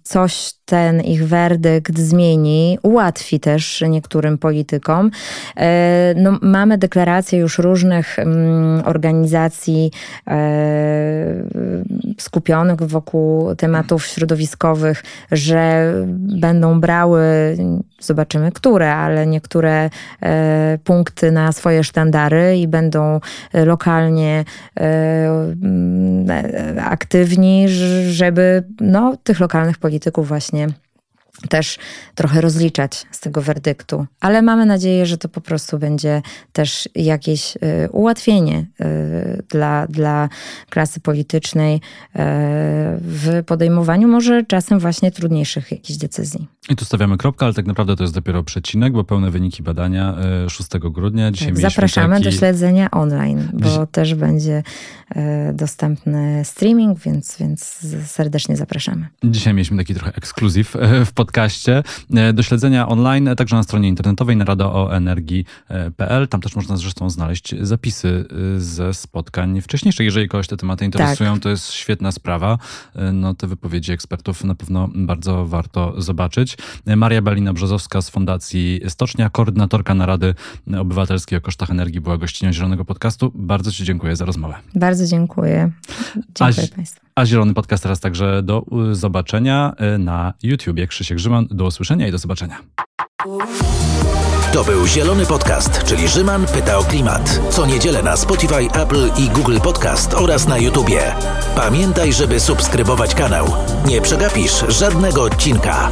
coś 0.04 0.54
ten 0.66 1.02
ich 1.02 1.28
werdykt 1.28 2.00
zmieni, 2.00 2.78
ułatwi 2.84 3.40
też 3.40 3.84
niektórym 3.90 4.38
politykom. 4.38 5.12
No, 6.16 6.40
mamy 6.42 6.78
deklaracje 6.78 7.40
już 7.40 7.60
różnych 7.60 8.20
mm, 8.20 8.82
organizacji 8.86 9.92
skupionych 12.20 12.82
wokół 12.82 13.56
tematów 13.56 14.06
środowiskowych, 14.06 15.04
że 15.32 15.94
będą 16.18 16.80
brały, 16.80 17.58
zobaczymy 18.00 18.52
które, 18.52 18.94
ale 18.96 19.28
niektóre 19.28 19.90
e, 20.22 20.78
punkty 20.84 21.32
na 21.32 21.52
swoje 21.52 21.84
sztandary 21.84 22.58
i 22.58 22.68
będą 22.68 23.20
lokalnie 23.54 24.46
e, 24.80 25.56
żeby 28.10 28.64
no, 28.82 29.18
tych 29.24 29.40
lokalnych 29.40 29.78
polityków 29.78 30.28
właśnie 30.28 30.68
też 31.50 31.78
trochę 32.16 32.42
rozliczać 32.42 33.06
z 33.12 33.20
tego 33.20 33.42
werdyktu. 33.42 34.06
Ale 34.20 34.42
mamy 34.42 34.66
nadzieję, 34.66 35.06
że 35.06 35.18
to 35.18 35.30
po 35.30 35.42
prostu 35.42 35.80
będzie 35.80 36.22
też 36.54 36.90
jakieś 36.96 37.56
y, 37.56 37.60
ułatwienie 37.92 38.66
y, 38.82 39.44
dla, 39.50 39.88
dla 39.88 40.30
klasy 40.70 41.00
politycznej 41.00 41.76
y, 41.76 41.80
w 43.02 43.44
podejmowaniu 43.46 44.08
może 44.08 44.44
czasem 44.44 44.80
właśnie 44.80 45.12
trudniejszych 45.12 45.72
jakichś 45.72 46.00
decyzji. 46.00 46.48
I 46.70 46.76
tu 46.76 46.86
stawiamy 46.86 47.18
kropkę, 47.18 47.46
ale 47.46 47.54
tak 47.54 47.66
naprawdę 47.66 47.96
to 47.96 48.04
jest 48.04 48.14
dopiero 48.14 48.44
przecinek, 48.44 48.94
bo 48.94 49.04
pełne 49.04 49.32
wyniki 49.32 49.64
badania 49.64 50.16
6 50.50 50.70
grudnia. 50.80 51.32
Dzisiaj 51.32 51.54
tak, 51.54 51.58
zapraszamy 51.58 52.16
taki... 52.16 52.26
do 52.26 52.32
śledzenia 52.32 52.92
online, 52.92 53.50
bo 53.54 53.70
Dziś... 53.70 53.78
też 53.92 54.16
będzie 54.16 54.64
dostępny 55.54 56.46
streaming, 56.46 57.00
więc, 57.00 57.38
więc 57.40 57.86
serdecznie 58.06 58.58
zapraszamy. 58.58 59.08
Dzisiaj 59.24 59.54
mieliśmy 59.54 59.78
taki 59.78 59.94
trochę 59.94 60.16
ekskluzyw 60.16 60.78
w 61.06 61.12
podcaście 61.12 61.84
e, 62.16 62.34
do 62.34 62.44
śledzenia 62.44 62.88
online, 62.88 63.30
także 63.38 63.56
na 63.56 63.64
stronie 63.64 63.90
internetowej 63.90 64.38
naradoenergii.pl. 64.38 66.28
Tam 66.28 66.42
też 66.42 66.56
można 66.56 66.78
zresztą 66.78 67.10
znaleźć 67.10 67.56
zapisy 67.62 68.26
e, 68.56 68.60
ze 68.60 68.94
spotkań 68.94 69.62
wcześniejszych. 69.62 70.06
Jeżeli 70.06 70.28
kogoś 70.28 70.48
te 70.48 70.58
tematy 70.58 70.86
interesują, 70.86 71.34
tak. 71.34 71.44
to 71.44 71.50
jest 71.50 71.72
świetna 71.72 72.12
sprawa. 72.12 72.58
E, 72.96 73.12
no, 73.12 73.34
te 73.34 73.48
wypowiedzi 73.48 73.92
ekspertów 73.92 74.44
na 74.44 74.56
pewno 74.56 74.90
bardzo 74.96 75.46
warto 75.46 76.02
zobaczyć. 76.02 76.57
Maria 76.86 77.22
Balina-Brzozowska 77.22 78.02
z 78.02 78.10
Fundacji 78.10 78.82
Stocznia, 78.88 79.30
koordynatorka 79.30 79.94
Narady 79.94 80.36
Obywatelskiej 80.80 81.38
o 81.38 81.42
kosztach 81.42 81.70
energii 81.70 82.02
była 82.02 82.18
gościnią 82.18 82.54
Zielonego 82.54 82.86
Podcastu. 82.86 83.32
Bardzo 83.36 83.72
Ci 83.72 83.84
dziękuję 83.84 84.16
za 84.16 84.26
rozmowę. 84.26 84.56
Bardzo 84.76 85.06
dziękuję. 85.06 85.72
Dziękuję 86.16 86.68
a, 86.74 86.76
Państwu. 86.76 87.02
A 87.16 87.26
Zielony 87.26 87.54
Podcast 87.54 87.84
teraz 87.84 88.00
także 88.00 88.44
do 88.44 88.66
zobaczenia 88.92 89.74
na 90.00 90.34
YouTubie. 90.44 90.88
Krzysiek 90.88 91.18
Grzyman. 91.18 91.48
Do 91.52 91.66
usłyszenia 91.66 92.08
i 92.08 92.12
do 92.12 92.18
zobaczenia. 92.18 92.58
To 94.54 94.64
był 94.64 94.88
Zielony 94.88 95.26
Podcast, 95.26 95.84
czyli 95.84 96.08
Rzyman 96.08 96.46
pyta 96.46 96.78
o 96.78 96.84
klimat. 96.84 97.42
Co 97.50 97.66
niedzielę 97.66 98.04
na 98.04 98.18
Spotify, 98.18 98.68
Apple 98.74 99.10
i 99.18 99.30
Google 99.30 99.58
Podcast 99.64 100.14
oraz 100.14 100.48
na 100.48 100.58
YouTubie. 100.58 101.02
Pamiętaj, 101.56 102.14
żeby 102.14 102.40
subskrybować 102.40 103.16
kanał. 103.16 103.46
Nie 103.88 104.02
przegapisz 104.02 104.66
żadnego 104.70 105.24
odcinka. 105.24 105.92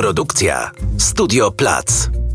Produkcja 0.00 0.70
Studio 0.98 1.50
Plac. 1.50 2.29